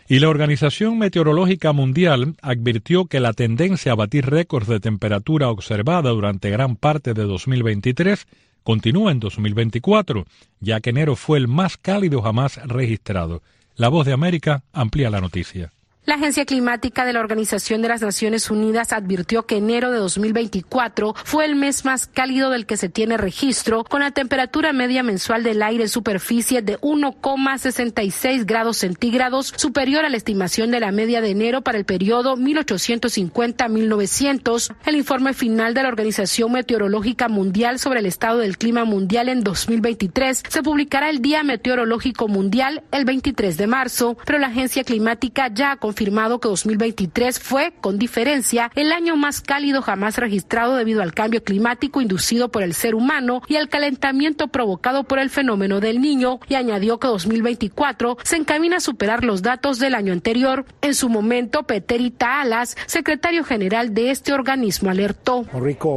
Y 0.09 0.19
la 0.19 0.29
Organización 0.29 0.97
Meteorológica 0.97 1.73
Mundial 1.73 2.35
advirtió 2.41 3.05
que 3.05 3.19
la 3.19 3.33
tendencia 3.33 3.91
a 3.91 3.95
batir 3.95 4.25
récords 4.25 4.67
de 4.67 4.79
temperatura 4.79 5.49
observada 5.49 6.11
durante 6.11 6.49
gran 6.49 6.77
parte 6.77 7.13
de 7.13 7.23
2023 7.23 8.25
continúa 8.63 9.11
en 9.11 9.19
2024, 9.19 10.25
ya 10.61 10.79
que 10.79 10.91
enero 10.91 11.17
fue 11.17 11.37
el 11.39 11.49
más 11.49 11.75
cálido 11.75 12.21
jamás 12.21 12.57
registrado. 12.67 13.43
La 13.75 13.89
voz 13.89 14.05
de 14.05 14.13
América 14.13 14.63
amplía 14.71 15.09
la 15.09 15.19
noticia. 15.19 15.73
La 16.07 16.15
Agencia 16.15 16.45
Climática 16.45 17.03
de 17.03 17.11
la 17.11 17.19
Organización 17.19 17.81
de 17.81 17.89
las 17.89 18.01
Naciones 18.01 18.49
Unidas 18.49 18.93
advirtió 18.93 19.45
que 19.45 19.57
enero 19.57 19.91
de 19.91 19.97
2024 19.97 21.13
fue 21.25 21.43
el 21.43 21.57
mes 21.57 21.83
más 21.83 22.07
cálido 22.07 22.49
del 22.49 22.65
que 22.65 22.77
se 22.77 22.87
tiene 22.87 23.17
registro, 23.17 23.83
con 23.83 23.99
la 23.99 24.11
temperatura 24.11 24.71
media 24.71 25.03
mensual 25.03 25.43
del 25.43 25.61
aire 25.61 25.83
en 25.83 25.89
superficie 25.89 26.61
de 26.61 26.79
1,66 26.79 28.45
grados 28.45 28.77
centígrados, 28.77 29.53
superior 29.57 30.05
a 30.05 30.09
la 30.09 30.15
estimación 30.15 30.71
de 30.71 30.79
la 30.79 30.93
media 30.93 31.19
de 31.19 31.31
enero 31.31 31.61
para 31.61 31.77
el 31.77 31.83
periodo 31.83 32.37
1850-1900. 32.37 34.75
El 34.85 34.95
informe 34.95 35.33
final 35.33 35.73
de 35.73 35.83
la 35.83 35.89
Organización 35.89 36.53
Meteorológica 36.53 37.27
Mundial 37.27 37.79
sobre 37.79 37.99
el 37.99 38.05
estado 38.05 38.37
del 38.37 38.57
clima 38.57 38.85
mundial 38.85 39.27
en 39.27 39.43
2023 39.43 40.43
se 40.47 40.63
publicará 40.63 41.09
el 41.09 41.21
Día 41.21 41.43
Meteorológico 41.43 42.29
Mundial 42.29 42.83
el 42.93 43.03
23 43.03 43.57
de 43.57 43.67
marzo, 43.67 44.17
pero 44.25 44.39
la 44.39 44.47
Agencia 44.47 44.85
Climática 44.85 45.49
ya 45.53 45.73
ha 45.73 45.75
que 45.97 46.47
2023 46.47 47.39
fue, 47.39 47.73
con 47.81 47.97
diferencia, 47.97 48.71
el 48.75 48.91
año 48.91 49.15
más 49.15 49.41
cálido 49.41 49.81
jamás 49.81 50.17
registrado 50.17 50.75
debido 50.75 51.01
al 51.01 51.13
cambio 51.13 51.43
climático 51.43 52.01
inducido 52.01 52.49
por 52.49 52.61
el 52.61 52.75
ser 52.75 52.93
humano 52.93 53.41
y 53.47 53.55
al 53.55 53.67
calentamiento 53.67 54.47
provocado 54.47 55.05
por 55.05 55.17
el 55.17 55.31
fenómeno 55.31 55.79
del 55.79 55.99
niño, 55.99 56.39
y 56.47 56.53
añadió 56.53 56.99
que 56.99 57.07
2024 57.07 58.17
se 58.23 58.35
encamina 58.35 58.77
a 58.77 58.79
superar 58.79 59.23
los 59.23 59.41
datos 59.41 59.79
del 59.79 59.95
año 59.95 60.13
anterior. 60.13 60.65
En 60.81 60.93
su 60.93 61.09
momento, 61.09 61.63
Peterita 61.63 62.41
Alas, 62.41 62.77
secretario 62.85 63.43
general 63.43 63.95
de 63.95 64.11
este 64.11 64.33
organismo, 64.33 64.91
alertó. 64.91 65.45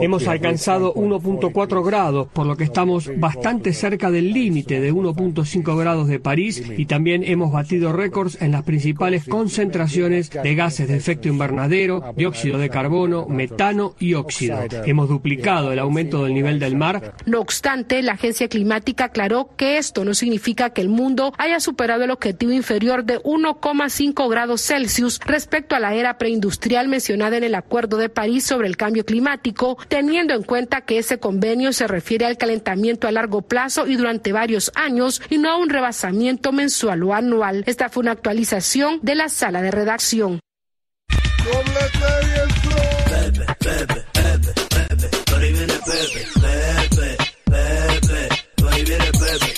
Hemos 0.01 0.27
alcanzado 0.27 0.95
1.4 0.95 1.85
grados, 1.85 2.29
por 2.33 2.47
lo 2.47 2.57
que 2.57 2.65
estamos 2.65 3.11
bastante 3.19 3.75
cerca 3.75 4.11
del 4.11 4.33
límite 4.33 4.81
de 4.81 4.95
1.5 4.95 5.79
grados 5.79 6.09
de 6.09 6.21
París 6.21 6.65
y 6.79 6.87
también 6.87 7.23
hemos 7.23 7.53
batido 7.53 7.93
récords 7.93 8.41
en 8.41 8.53
las 8.53 8.63
principales 8.63 9.27
concentraciones 9.27 9.90
de 9.91 10.55
gases 10.55 10.89
de 10.89 10.97
efecto 10.97 11.29
invernadero, 11.29 12.15
dióxido 12.17 12.59
de 12.59 12.71
carbono, 12.71 13.27
metano 13.27 13.95
y 13.99 14.15
óxido. 14.15 14.59
Hemos 14.87 15.09
duplicado 15.09 15.73
el 15.73 15.79
aumento 15.79 16.25
del 16.25 16.35
nivel 16.35 16.59
del 16.59 16.77
mar. 16.77 17.15
No 17.27 17.41
obstante, 17.41 18.03
la 18.03 18.13
agencia 18.13 18.49
climática 18.49 19.07
aclaró 19.07 19.51
que 19.57 19.79
esto 19.79 20.05
no 20.05 20.15
significa 20.15 20.71
que 20.71 20.81
el 20.81 20.89
mundo 20.89 21.33
haya 21.39 21.61
superado 21.61 22.05
el 22.05 22.11
objetivo 22.11 22.53
inferior 22.53 23.05
de 23.05 23.21
1,5 23.23 24.31
grados 24.31 24.63
Celsius 24.63 25.21
respecto 25.27 25.75
a 25.75 25.81
la 25.81 25.95
era 25.95 26.19
preindustrial 26.19 26.89
mencionada 26.89 27.37
en 27.37 27.45
el 27.45 27.55
Acuerdo 27.55 27.97
de 27.97 28.09
París 28.09 28.45
sobre 28.45 28.69
el 28.69 28.77
cambio 28.77 29.05
climático, 29.05 29.77
teniendo 29.89 30.35
en 30.35 30.43
cuenta 30.43 30.83
que 30.83 30.99
ese 30.99 31.19
convenio 31.19 31.73
se 31.73 31.89
refiere 31.89 32.27
al 32.27 32.37
calentamiento 32.37 33.09
a 33.09 33.13
largo 33.13 33.43
plazo 33.43 33.87
y 33.87 33.97
durante 33.97 34.33
varios 34.33 34.71
años 34.75 35.21
y 35.31 35.39
no 35.39 35.51
a 35.51 35.57
un 35.57 35.69
rebasamiento 35.69 36.53
mensual 36.53 37.03
o 37.03 37.15
anual. 37.15 37.65
Esta 37.67 37.89
fue 37.89 38.03
una 38.03 38.13
actualización 38.13 39.01
de 39.03 39.15
la 39.15 39.29
sala 39.29 39.63
de 39.63 39.71
redacción. 39.81 40.41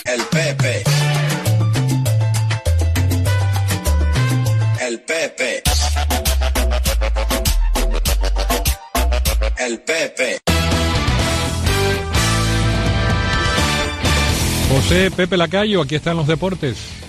El 0.05 0.21
Pepe. 0.31 0.83
El 4.81 5.01
Pepe. 5.01 5.63
El 9.59 9.81
Pepe. 9.81 10.41
José 14.69 15.11
Pepe 15.11 15.37
Lacayo, 15.37 15.83
aquí 15.83 15.97
están 15.97 16.17
los 16.17 16.27
deportes. 16.27 17.02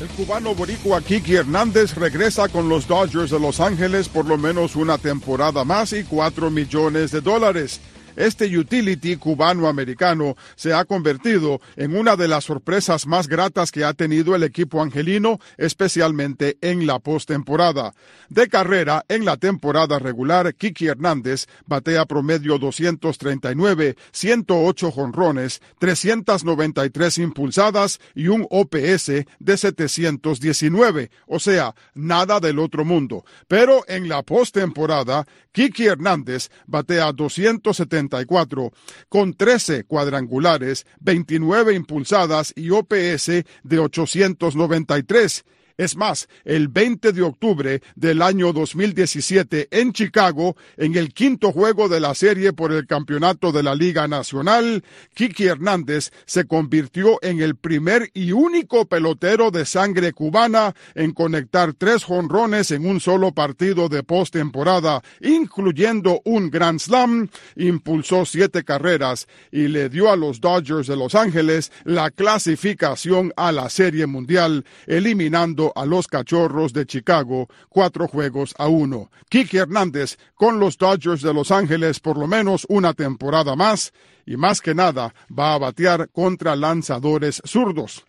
El 0.00 0.08
cubano 0.08 0.54
boricua 0.54 1.02
Kiki 1.02 1.34
Hernández 1.34 1.94
regresa 1.94 2.48
con 2.48 2.70
los 2.70 2.88
Dodgers 2.88 3.30
de 3.30 3.38
Los 3.38 3.60
Ángeles 3.60 4.08
por 4.08 4.24
lo 4.24 4.38
menos 4.38 4.74
una 4.74 4.96
temporada 4.96 5.62
más 5.62 5.92
y 5.92 6.04
cuatro 6.04 6.50
millones 6.50 7.10
de 7.10 7.20
dólares. 7.20 7.82
Este 8.16 8.56
utility 8.56 9.16
cubano-americano 9.16 10.36
se 10.56 10.74
ha 10.74 10.84
convertido 10.84 11.60
en 11.76 11.96
una 11.96 12.16
de 12.16 12.28
las 12.28 12.44
sorpresas 12.44 13.06
más 13.06 13.28
gratas 13.28 13.70
que 13.70 13.84
ha 13.84 13.94
tenido 13.94 14.34
el 14.34 14.42
equipo 14.42 14.82
angelino, 14.82 15.38
especialmente 15.56 16.58
en 16.60 16.86
la 16.86 16.98
postemporada. 16.98 17.94
De 18.28 18.48
carrera, 18.48 19.04
en 19.08 19.24
la 19.24 19.36
temporada 19.36 19.98
regular, 19.98 20.54
Kiki 20.54 20.86
Hernández 20.86 21.46
batea 21.66 22.06
promedio 22.06 22.58
239, 22.58 23.96
108 24.12 24.90
jonrones, 24.90 25.60
393 25.78 27.18
impulsadas 27.18 28.00
y 28.14 28.28
un 28.28 28.46
OPS 28.50 29.24
de 29.38 29.56
719, 29.56 31.10
o 31.26 31.38
sea, 31.38 31.74
nada 31.94 32.40
del 32.40 32.58
otro 32.58 32.84
mundo. 32.84 33.24
Pero 33.48 33.84
en 33.88 34.08
la 34.08 34.22
postemporada, 34.22 35.26
Kiki 35.52 35.86
Hernández 35.86 36.50
batea 36.66 37.12
274 38.08 38.72
con 39.08 39.34
13 39.34 39.84
cuadrangulares, 39.84 40.86
29 41.00 41.74
impulsadas 41.74 42.52
y 42.56 42.70
OPS 42.70 43.44
de 43.62 43.78
893 43.78 45.44
es 45.76 45.96
más, 45.96 46.28
el 46.44 46.68
20 46.68 47.12
de 47.12 47.22
octubre 47.22 47.82
del 47.94 48.22
año 48.22 48.52
2017 48.52 49.68
en 49.70 49.92
Chicago, 49.92 50.56
en 50.76 50.96
el 50.96 51.12
quinto 51.12 51.52
juego 51.52 51.88
de 51.88 52.00
la 52.00 52.14
serie 52.14 52.52
por 52.52 52.72
el 52.72 52.86
campeonato 52.86 53.52
de 53.52 53.62
la 53.62 53.74
Liga 53.74 54.08
Nacional, 54.08 54.84
Kiki 55.14 55.46
Hernández 55.46 56.10
se 56.26 56.44
convirtió 56.44 57.18
en 57.22 57.40
el 57.40 57.56
primer 57.56 58.10
y 58.14 58.32
único 58.32 58.86
pelotero 58.86 59.50
de 59.50 59.64
sangre 59.64 60.12
cubana 60.12 60.74
en 60.94 61.12
conectar 61.12 61.74
tres 61.74 62.04
jonrones 62.04 62.70
en 62.70 62.86
un 62.86 63.00
solo 63.00 63.32
partido 63.32 63.88
de 63.88 64.02
postemporada, 64.02 65.02
incluyendo 65.20 66.20
un 66.24 66.50
Grand 66.50 66.80
Slam, 66.80 67.28
impulsó 67.56 68.24
siete 68.24 68.64
carreras 68.64 69.26
y 69.50 69.68
le 69.68 69.88
dio 69.88 70.10
a 70.10 70.16
los 70.16 70.40
Dodgers 70.40 70.86
de 70.86 70.96
Los 70.96 71.14
Ángeles 71.14 71.72
la 71.84 72.10
clasificación 72.10 73.32
a 73.36 73.52
la 73.52 73.68
Serie 73.70 74.06
Mundial, 74.06 74.64
eliminando 74.86 75.59
a 75.74 75.84
los 75.86 76.06
Cachorros 76.06 76.72
de 76.72 76.86
Chicago 76.86 77.48
cuatro 77.68 78.08
juegos 78.08 78.54
a 78.58 78.68
uno. 78.68 79.10
Kiki 79.28 79.58
Hernández 79.58 80.16
con 80.34 80.58
los 80.58 80.76
Dodgers 80.78 81.22
de 81.22 81.34
Los 81.34 81.50
Ángeles 81.50 82.00
por 82.00 82.16
lo 82.18 82.26
menos 82.26 82.66
una 82.68 82.94
temporada 82.94 83.54
más 83.56 83.92
y 84.26 84.36
más 84.36 84.60
que 84.60 84.74
nada 84.74 85.14
va 85.36 85.54
a 85.54 85.58
batear 85.58 86.08
contra 86.10 86.56
lanzadores 86.56 87.42
zurdos. 87.44 88.04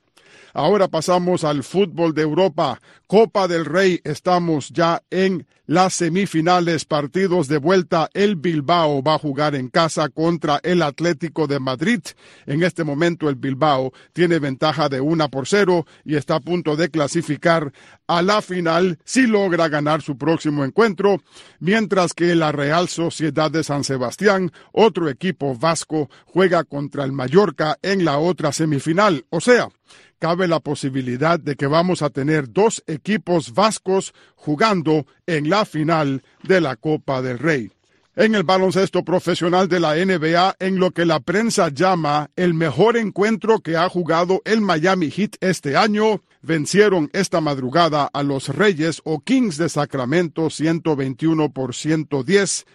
Ahora 0.54 0.88
pasamos 0.88 1.44
al 1.44 1.64
fútbol 1.64 2.14
de 2.14 2.24
Europa. 2.24 2.80
Copa 3.08 3.48
del 3.48 3.66
Rey, 3.66 4.00
estamos 4.04 4.70
ya 4.70 5.02
en 5.10 5.46
las 5.66 5.94
semifinales, 5.94 6.84
partidos 6.84 7.48
de 7.48 7.58
vuelta. 7.58 8.10
El 8.14 8.36
Bilbao 8.36 9.02
va 9.02 9.16
a 9.16 9.20
jugar 9.20 9.56
en 9.56 9.70
casa 9.70 10.10
contra 10.10 10.60
el 10.64 10.82
Atlético 10.82 11.48
de 11.48 11.60
Madrid. 11.62 12.02
En 12.46 12.62
este 12.64 12.84
momento 12.84 13.30
el 13.30 13.36
Bilbao 13.36 13.94
tiene 14.12 14.40
ventaja 14.40 14.90
de 14.90 15.00
una 15.00 15.30
por 15.30 15.48
cero 15.48 15.86
y 16.04 16.16
está 16.16 16.36
a 16.36 16.40
punto 16.42 16.76
de 16.76 16.90
clasificar 16.90 17.72
a 18.08 18.22
la 18.22 18.42
final 18.42 19.00
si 19.06 19.28
logra 19.28 19.70
ganar 19.70 20.02
su 20.02 20.18
próximo 20.18 20.66
encuentro, 20.66 21.22
mientras 21.60 22.14
que 22.14 22.36
la 22.36 22.52
Real 22.52 22.90
Sociedad 22.90 23.50
de 23.50 23.64
San 23.64 23.86
Sebastián, 23.86 24.52
otro 24.74 25.08
equipo 25.08 25.56
vasco, 25.56 26.10
juega 26.26 26.66
contra 26.66 27.06
el 27.06 27.14
Mallorca 27.14 27.78
en 27.82 28.04
la 28.04 28.18
otra 28.18 28.52
semifinal. 28.52 29.26
O 29.30 29.40
sea, 29.40 29.70
cabe 30.22 30.48
la 30.48 30.60
posibilidad 30.60 31.40
de 31.40 31.56
que 31.56 31.66
vamos 31.66 32.04
a 32.04 32.12
tener 32.12 32.54
dos 32.54 32.84
equipos 32.86 33.56
vascos 33.56 34.14
jugando 34.36 35.08
en 35.26 35.50
la 35.50 35.66
final 35.66 36.22
de 36.44 36.62
la 36.62 36.76
Copa 36.76 37.24
del 37.24 37.40
Rey. 37.40 37.72
En 38.16 38.36
el 38.36 38.44
baloncesto 38.44 39.04
profesional 39.04 39.68
de 39.68 39.80
la 39.80 39.96
NBA, 39.96 40.58
en 40.60 40.80
lo 40.80 40.92
que 40.92 41.06
la 41.06 41.22
prensa 41.22 41.70
llama 41.70 42.30
el 42.36 42.54
mejor 42.54 42.98
encuentro 42.98 43.62
que 43.62 43.78
ha 43.78 43.90
jugado 43.90 44.44
el 44.46 44.62
Miami 44.62 45.10
Heat 45.10 45.38
este 45.40 45.76
año, 45.76 46.22
vencieron 46.44 47.10
esta 47.14 47.42
madrugada 47.42 48.08
a 48.14 48.22
los 48.22 48.50
Reyes 48.50 49.02
o 49.04 49.22
Kings 49.22 49.58
de 49.58 49.70
Sacramento 49.70 50.52
121 50.52 51.52
por 51.52 51.74
110 51.74 52.66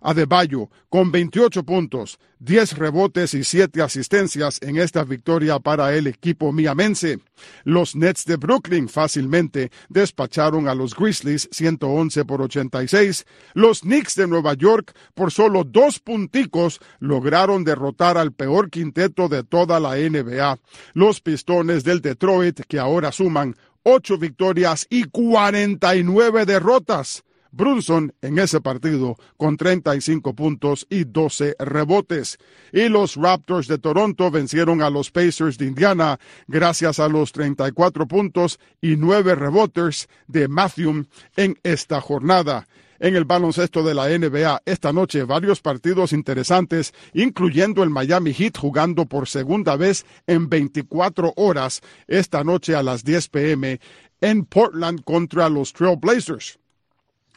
Adebayo 0.00 0.70
con 0.88 1.10
28 1.10 1.64
puntos, 1.64 2.18
10 2.38 2.78
rebotes 2.78 3.34
y 3.34 3.44
7 3.44 3.82
asistencias 3.82 4.60
en 4.62 4.76
esta 4.76 5.04
victoria 5.04 5.58
para 5.58 5.94
el 5.94 6.06
equipo 6.06 6.52
miamense. 6.52 7.18
Los 7.64 7.96
Nets 7.96 8.24
de 8.24 8.36
Brooklyn 8.36 8.88
fácilmente 8.88 9.70
despacharon 9.88 10.68
a 10.68 10.74
los 10.74 10.94
Grizzlies 10.94 11.48
111 11.52 12.24
por 12.24 12.42
86. 12.42 13.26
Los 13.54 13.80
Knicks 13.80 14.14
de 14.14 14.26
Nueva 14.26 14.54
York 14.54 14.94
por 15.14 15.32
solo 15.32 15.64
dos 15.64 15.98
punticos 15.98 16.80
lograron 16.98 17.64
derrotar 17.64 18.18
al 18.18 18.32
peor 18.32 18.70
quinteto 18.70 19.28
de 19.28 19.42
toda 19.44 19.80
la 19.80 19.96
NBA. 19.96 20.58
Los 20.94 21.20
Pistones 21.20 21.84
del 21.84 22.00
Detroit 22.00 22.60
que 22.68 22.78
ahora 22.78 23.12
suman 23.12 23.56
8 23.82 24.18
victorias 24.18 24.86
y 24.90 25.04
49 25.04 26.44
derrotas 26.44 27.25
Brunson 27.56 28.12
en 28.22 28.38
ese 28.38 28.60
partido 28.60 29.16
con 29.36 29.56
35 29.56 30.34
puntos 30.34 30.86
y 30.90 31.04
12 31.04 31.56
rebotes. 31.58 32.38
Y 32.72 32.88
los 32.88 33.16
Raptors 33.16 33.66
de 33.68 33.78
Toronto 33.78 34.30
vencieron 34.30 34.82
a 34.82 34.90
los 34.90 35.10
Pacers 35.10 35.58
de 35.58 35.66
Indiana 35.66 36.18
gracias 36.46 37.00
a 37.00 37.08
los 37.08 37.32
34 37.32 38.06
puntos 38.06 38.60
y 38.80 38.96
9 38.96 39.34
rebotes 39.34 40.08
de 40.26 40.48
Matthew 40.48 41.06
en 41.36 41.58
esta 41.62 42.00
jornada. 42.00 42.66
En 42.98 43.14
el 43.14 43.24
baloncesto 43.24 43.82
de 43.82 43.94
la 43.94 44.08
NBA 44.08 44.62
esta 44.64 44.92
noche 44.92 45.24
varios 45.24 45.60
partidos 45.60 46.12
interesantes, 46.12 46.94
incluyendo 47.12 47.82
el 47.82 47.90
Miami 47.90 48.32
Heat 48.32 48.56
jugando 48.58 49.06
por 49.06 49.28
segunda 49.28 49.76
vez 49.76 50.06
en 50.26 50.48
24 50.48 51.34
horas 51.36 51.82
esta 52.06 52.42
noche 52.42 52.74
a 52.74 52.82
las 52.82 53.04
10 53.04 53.28
pm 53.28 53.80
en 54.20 54.44
Portland 54.46 55.02
contra 55.04 55.48
los 55.48 55.72
Trail 55.72 55.98
Blazers. 55.98 56.58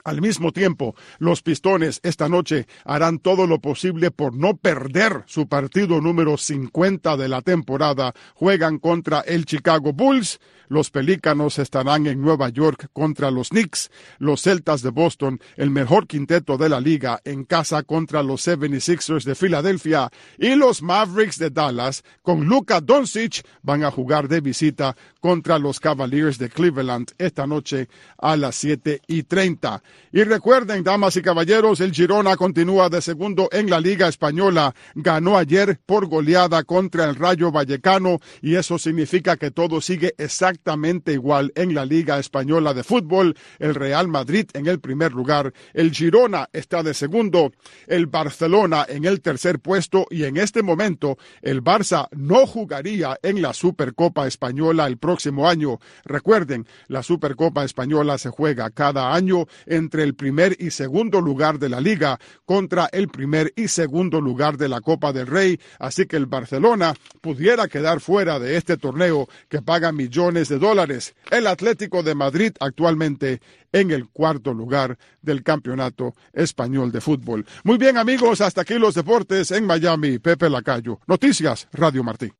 Al 0.04 0.22
mismo 0.22 0.52
tiempo, 0.52 0.96
los 1.20 1.42
Pistones 1.42 2.00
esta 2.04 2.30
noche 2.30 2.68
harán 2.86 3.20
todo 3.20 3.48
lo 3.48 3.60
posible 3.60 4.12
por 4.12 4.36
no 4.36 4.56
perder 4.56 5.24
su 5.26 5.48
partido 5.48 6.02
número 6.02 6.38
50 6.38 7.18
de 7.18 7.28
la 7.28 7.42
temporada. 7.42 8.14
Juegan 8.36 8.80
contra 8.80 9.22
el 9.22 9.46
Chicago 9.46 9.94
Bulls 9.94 10.40
los 10.69 10.91
Pelícanos 10.91 11.58
estarán 11.58 12.05
en 12.05 12.21
Nueva 12.21 12.49
York 12.49 12.89
contra 12.93 13.32
los 13.32 13.49
Knicks. 13.49 13.89
Los 14.19 14.43
Celtas 14.43 14.84
de 14.84 14.91
Boston, 14.91 15.41
el 15.58 15.71
mejor 15.71 16.05
quinteto 16.05 16.58
de 16.58 16.69
la 16.69 16.79
liga, 16.79 17.19
en 17.25 17.43
casa 17.43 17.82
contra 17.82 18.21
los 18.21 18.47
76ers 18.47 19.23
de 19.23 19.34
Filadelfia. 19.34 20.12
Y 20.38 20.53
los 20.53 20.84
Mavericks 20.84 21.39
de 21.39 21.49
Dallas, 21.49 22.03
con 22.21 22.45
Luka 22.45 22.82
Doncic, 22.82 23.43
van 23.63 23.84
a 23.84 23.89
jugar 23.89 24.27
de 24.27 24.41
visita 24.41 24.95
contra 25.19 25.58
los 25.58 25.79
Cavaliers 25.79 26.38
de 26.38 26.49
Cleveland 26.49 27.13
esta 27.17 27.47
noche 27.47 27.89
a 28.19 28.38
las 28.38 28.55
7 28.55 29.01
y 29.08 29.23
30. 29.23 29.82
Y 30.12 30.23
recuerden, 30.23 30.84
damas 30.84 31.15
y 31.15 31.23
caballeros, 31.23 31.82
el 31.82 31.93
Girona 31.93 32.38
continúa 32.38 32.89
de 32.89 33.01
segundo 33.01 33.49
en 33.51 33.71
la 33.71 33.79
Liga 33.79 34.08
Española. 34.08 34.75
Ganó 34.93 35.36
ayer 35.36 35.79
por 35.84 36.08
goleada 36.08 36.63
contra 36.63 37.05
el 37.05 37.15
Rayo 37.15 37.51
Vallecano 37.51 38.19
y 38.41 38.55
eso 38.55 38.77
significa 38.77 39.36
que 39.36 39.49
todo 39.49 39.82
sigue 39.82 40.13
exactamente 40.19 40.59
exactamente 40.60 41.13
igual 41.13 41.54
en 41.56 41.74
la 41.74 41.86
Liga 41.86 42.19
Española 42.19 42.74
de 42.74 42.84
Fútbol. 42.84 43.38
El 43.60 43.76
Real 43.76 44.10
Madrid 44.10 44.45
en 44.54 44.67
el 44.67 44.82
primer 44.82 45.13
lugar, 45.13 45.54
el 45.74 45.91
Girona 45.91 46.50
está 46.52 46.84
de 46.84 46.93
segundo, 46.93 47.54
el 47.88 48.08
Barcelona 48.08 48.86
en 48.89 49.06
el 49.06 49.22
tercer 49.22 49.60
puesto 49.60 50.06
y 50.10 50.26
en 50.26 50.36
este 50.36 50.62
momento 50.62 51.17
el 51.41 51.63
Barça 51.63 52.10
no 52.12 52.45
jugaría 52.45 53.17
en 53.24 53.41
la 53.41 53.54
Supercopa 53.54 54.28
Española 54.28 54.86
el 54.86 54.98
próximo 54.98 55.48
año. 55.48 55.80
Recuerden, 56.04 56.67
la 56.88 57.04
Supercopa 57.04 57.63
Española 57.63 58.17
se 58.17 58.30
juega 58.30 58.69
cada 58.69 59.13
año 59.13 59.45
entre 59.65 60.04
el 60.04 60.13
primer 60.13 60.58
y 60.60 60.72
segundo 60.72 61.22
lugar 61.22 61.58
de 61.58 61.69
la 61.69 61.80
liga 61.80 62.19
contra 62.43 62.89
el 62.91 63.08
primer 63.08 63.54
y 63.56 63.69
segundo 63.69 64.19
lugar 64.19 64.58
de 64.58 64.67
la 64.67 64.82
Copa 64.82 65.13
del 65.13 65.28
Rey, 65.28 65.58
así 65.80 66.06
que 66.06 66.17
el 66.17 66.26
Barcelona 66.26 66.95
pudiera 67.22 67.69
quedar 67.69 68.02
fuera 68.02 68.39
de 68.39 68.58
este 68.58 68.76
torneo 68.76 69.30
que 69.48 69.62
paga 69.62 69.93
millones 69.93 70.49
de 70.50 70.60
dólares. 70.60 71.16
El 71.32 71.48
Atlético 71.48 72.04
de 72.04 72.16
Madrid 72.16 72.52
actualmente 72.60 73.42
en 73.72 73.92
el 73.92 74.10
cuarto 74.10 74.54
lugar 74.54 74.98
del 75.22 75.44
Campeonato 75.44 76.16
Español 76.34 76.92
de 76.92 77.02
Fútbol. 77.02 77.46
Muy 77.64 77.78
bien 77.78 77.98
amigos, 77.98 78.42
hasta 78.42 78.62
aquí 78.62 78.74
los 78.74 78.96
deportes 78.96 79.52
en 79.52 79.66
Miami. 79.66 80.20
Pepe 80.20 80.50
Lacayo. 80.50 81.00
Noticias, 81.08 81.68
Radio 81.72 82.04
Martí. 82.04 82.32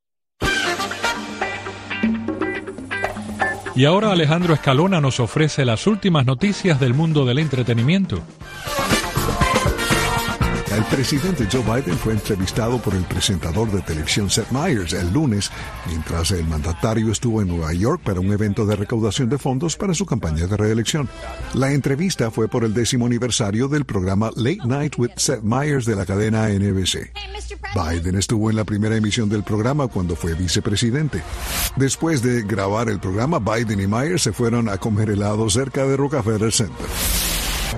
Y 3.76 3.86
ahora 3.86 4.12
Alejandro 4.12 4.54
Escalona 4.54 5.00
nos 5.00 5.22
ofrece 5.22 5.63
las 5.63 5.88
últimas 5.88 6.26
noticias 6.26 6.82
del 6.82 6.93
mundo 6.93 7.24
del 7.24 7.39
entretenimiento. 7.39 8.22
El 10.79 10.85
presidente 10.85 11.45
Joe 11.51 11.61
Biden 11.61 11.97
fue 11.97 12.13
entrevistado 12.13 12.81
por 12.81 12.95
el 12.95 13.03
presentador 13.03 13.69
de 13.69 13.81
televisión 13.81 14.29
Seth 14.29 14.49
Meyers 14.49 14.93
el 14.93 15.11
lunes, 15.11 15.51
mientras 15.85 16.31
el 16.31 16.47
mandatario 16.47 17.11
estuvo 17.11 17.41
en 17.41 17.49
Nueva 17.49 17.73
York 17.73 18.01
para 18.01 18.21
un 18.21 18.31
evento 18.31 18.65
de 18.65 18.77
recaudación 18.77 19.27
de 19.27 19.37
fondos 19.37 19.75
para 19.75 19.93
su 19.93 20.05
campaña 20.05 20.47
de 20.47 20.55
reelección. 20.55 21.09
La 21.53 21.73
entrevista 21.73 22.31
fue 22.31 22.47
por 22.47 22.63
el 22.63 22.73
décimo 22.73 23.07
aniversario 23.07 23.67
del 23.67 23.83
programa 23.83 24.31
Late 24.37 24.65
Night 24.65 24.97
with 24.97 25.11
Seth 25.17 25.41
Meyers 25.43 25.85
de 25.85 25.97
la 25.97 26.05
cadena 26.05 26.47
NBC. 26.47 27.11
Biden 27.75 28.15
estuvo 28.15 28.49
en 28.49 28.55
la 28.55 28.63
primera 28.63 28.95
emisión 28.95 29.27
del 29.27 29.43
programa 29.43 29.89
cuando 29.89 30.15
fue 30.15 30.33
vicepresidente. 30.33 31.21
Después 31.75 32.21
de 32.21 32.43
grabar 32.43 32.87
el 32.87 33.01
programa, 33.01 33.39
Biden 33.39 33.81
y 33.81 33.87
Myers 33.87 34.21
se 34.21 34.31
fueron 34.31 34.69
a 34.69 34.77
comer 34.77 35.09
helado 35.09 35.49
cerca 35.49 35.85
de 35.85 35.97
Rockefeller 35.97 36.53
Center. 36.53 36.87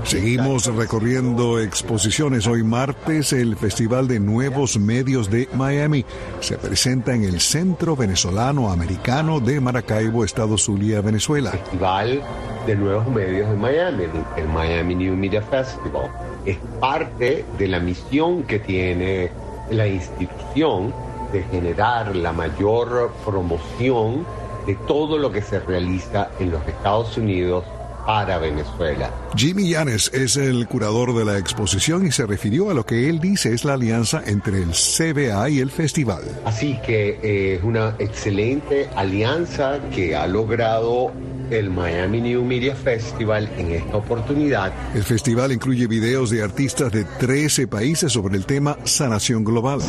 Seguimos 0.04 0.65
recorriendo 0.75 1.60
exposiciones. 1.60 2.47
Hoy 2.47 2.63
martes 2.63 3.34
el 3.34 3.56
Festival 3.56 4.08
de 4.08 4.19
Nuevos 4.19 4.80
Medios 4.80 5.30
de 5.30 5.49
Miami 5.54 6.06
se 6.39 6.58
presenta 6.58 7.13
en 7.13 7.23
el 7.23 7.39
Centro 7.39 7.95
Venezolano 7.95 8.71
Americano 8.71 9.39
de 9.39 9.60
Maracaibo, 9.60 10.23
Estado 10.23 10.58
Zulia, 10.58 11.01
Venezuela. 11.01 11.51
Festival 11.51 12.21
de 12.65 12.75
Nuevos 12.75 13.08
Medios 13.08 13.49
de 13.49 13.56
Miami, 13.56 14.04
el 14.38 14.47
Miami 14.47 14.95
New 14.95 15.15
Media 15.15 15.41
Festival. 15.41 16.10
Es 16.45 16.58
parte 16.80 17.45
de 17.58 17.67
la 17.67 17.80
misión 17.80 18.43
que 18.43 18.60
tiene 18.60 19.30
la 19.69 19.88
institución 19.88 20.93
de 21.32 21.43
generar 21.43 22.15
la 22.15 22.32
mayor 22.32 23.12
promoción 23.25 24.25
de 24.65 24.75
todo 24.88 25.17
lo 25.17 25.32
que 25.32 25.41
se 25.41 25.60
realiza 25.60 26.30
en 26.39 26.51
los 26.51 26.65
Estados 26.67 27.17
Unidos 27.17 27.65
para 28.05 28.37
Venezuela. 28.37 29.11
Jimmy 29.35 29.69
Yanes 29.69 30.11
es 30.13 30.37
el 30.37 30.67
curador 30.67 31.15
de 31.15 31.25
la 31.25 31.37
exposición 31.37 32.05
y 32.05 32.11
se 32.11 32.25
refirió 32.25 32.69
a 32.69 32.73
lo 32.73 32.85
que 32.85 33.09
él 33.09 33.19
dice 33.19 33.53
es 33.53 33.65
la 33.65 33.73
alianza 33.73 34.21
entre 34.25 34.61
el 34.61 34.71
CBA 34.71 35.49
y 35.49 35.59
el 35.59 35.71
festival. 35.71 36.23
Así 36.45 36.79
que 36.85 37.19
eh, 37.21 37.55
es 37.55 37.63
una 37.63 37.95
excelente 37.99 38.89
alianza 38.95 39.79
que 39.93 40.15
ha 40.15 40.27
logrado 40.27 41.11
el 41.51 41.69
Miami 41.69 42.21
New 42.21 42.43
Media 42.45 42.75
Festival 42.75 43.49
en 43.57 43.71
esta 43.71 43.97
oportunidad. 43.97 44.71
El 44.95 45.03
festival 45.03 45.51
incluye 45.51 45.85
videos 45.85 46.29
de 46.29 46.41
artistas 46.41 46.91
de 46.91 47.03
13 47.03 47.67
países 47.67 48.13
sobre 48.13 48.37
el 48.37 48.45
tema 48.45 48.77
sanación 48.85 49.43
global. 49.43 49.81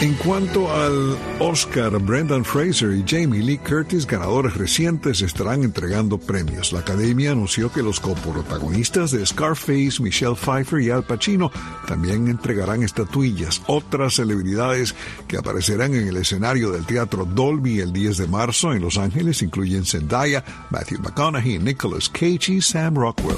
En 0.00 0.14
cuanto 0.14 0.72
al 0.72 1.16
Oscar, 1.38 1.98
Brendan 2.00 2.44
Fraser 2.44 2.92
y 2.92 3.04
Jamie 3.06 3.42
Lee 3.42 3.58
Curtis, 3.58 4.06
ganadores 4.06 4.54
recientes, 4.54 5.20
estarán 5.20 5.64
entregando 5.64 6.18
premios. 6.18 6.72
La 6.72 6.80
academia 6.80 7.34
anunció 7.36 7.70
que 7.70 7.82
los 7.82 8.00
coprotagonistas 8.00 9.10
de 9.10 9.24
Scarface, 9.24 10.00
Michelle 10.00 10.34
Pfeiffer 10.34 10.80
y 10.80 10.90
Al 10.90 11.04
Pacino 11.04 11.50
también 11.86 12.28
entregarán 12.28 12.82
estatuillas. 12.82 13.60
Otras 13.66 14.14
celebridades 14.14 14.94
que 15.28 15.36
aparecerán 15.36 15.94
en 15.94 16.08
el 16.08 16.16
escenario 16.16 16.70
del 16.70 16.86
Teatro 16.86 17.26
Dolby 17.26 17.80
el 17.80 17.92
10 17.92 18.16
de 18.16 18.26
marzo 18.26 18.72
en 18.72 18.80
Los 18.80 18.96
Ángeles 18.96 19.42
incluyen 19.42 19.84
Zendaya, 19.84 20.42
Matthew 20.70 21.00
McConaughey, 21.00 21.58
Nicholas 21.58 22.08
Cage 22.08 22.54
y 22.54 22.60
Sam 22.62 22.94
Rockwell. 22.94 23.36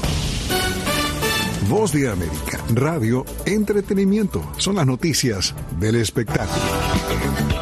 Voz 1.68 1.92
de 1.92 2.08
América, 2.08 2.60
radio, 2.72 3.26
entretenimiento, 3.44 4.48
son 4.58 4.76
las 4.76 4.86
noticias 4.86 5.54
del 5.80 5.96
espectáculo. 5.96 7.57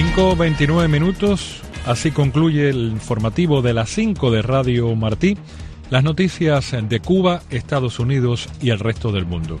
5.29 0.00 0.88
minutos, 0.88 1.60
así 1.84 2.10
concluye 2.10 2.70
el 2.70 2.86
informativo 2.86 3.60
de 3.60 3.74
las 3.74 3.90
5 3.90 4.30
de 4.30 4.40
Radio 4.40 4.96
Martí. 4.96 5.36
las 5.90 6.02
noticias 6.02 6.74
de 6.88 7.00
Cuba, 7.00 7.42
Estados 7.50 7.98
Unidos 7.98 8.48
y 8.62 8.70
el 8.70 8.78
resto 8.78 9.12
del 9.12 9.26
mundo. 9.26 9.60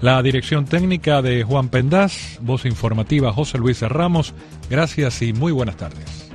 La 0.00 0.22
dirección 0.22 0.64
técnica 0.64 1.22
de 1.22 1.42
Juan 1.42 1.70
Pendaz, 1.70 2.38
voz 2.40 2.66
informativa 2.66 3.32
José 3.32 3.58
Luis 3.58 3.82
Ramos. 3.82 4.32
Gracias 4.70 5.22
y 5.22 5.32
muy 5.32 5.50
buenas 5.50 5.76
tardes. 5.76 6.29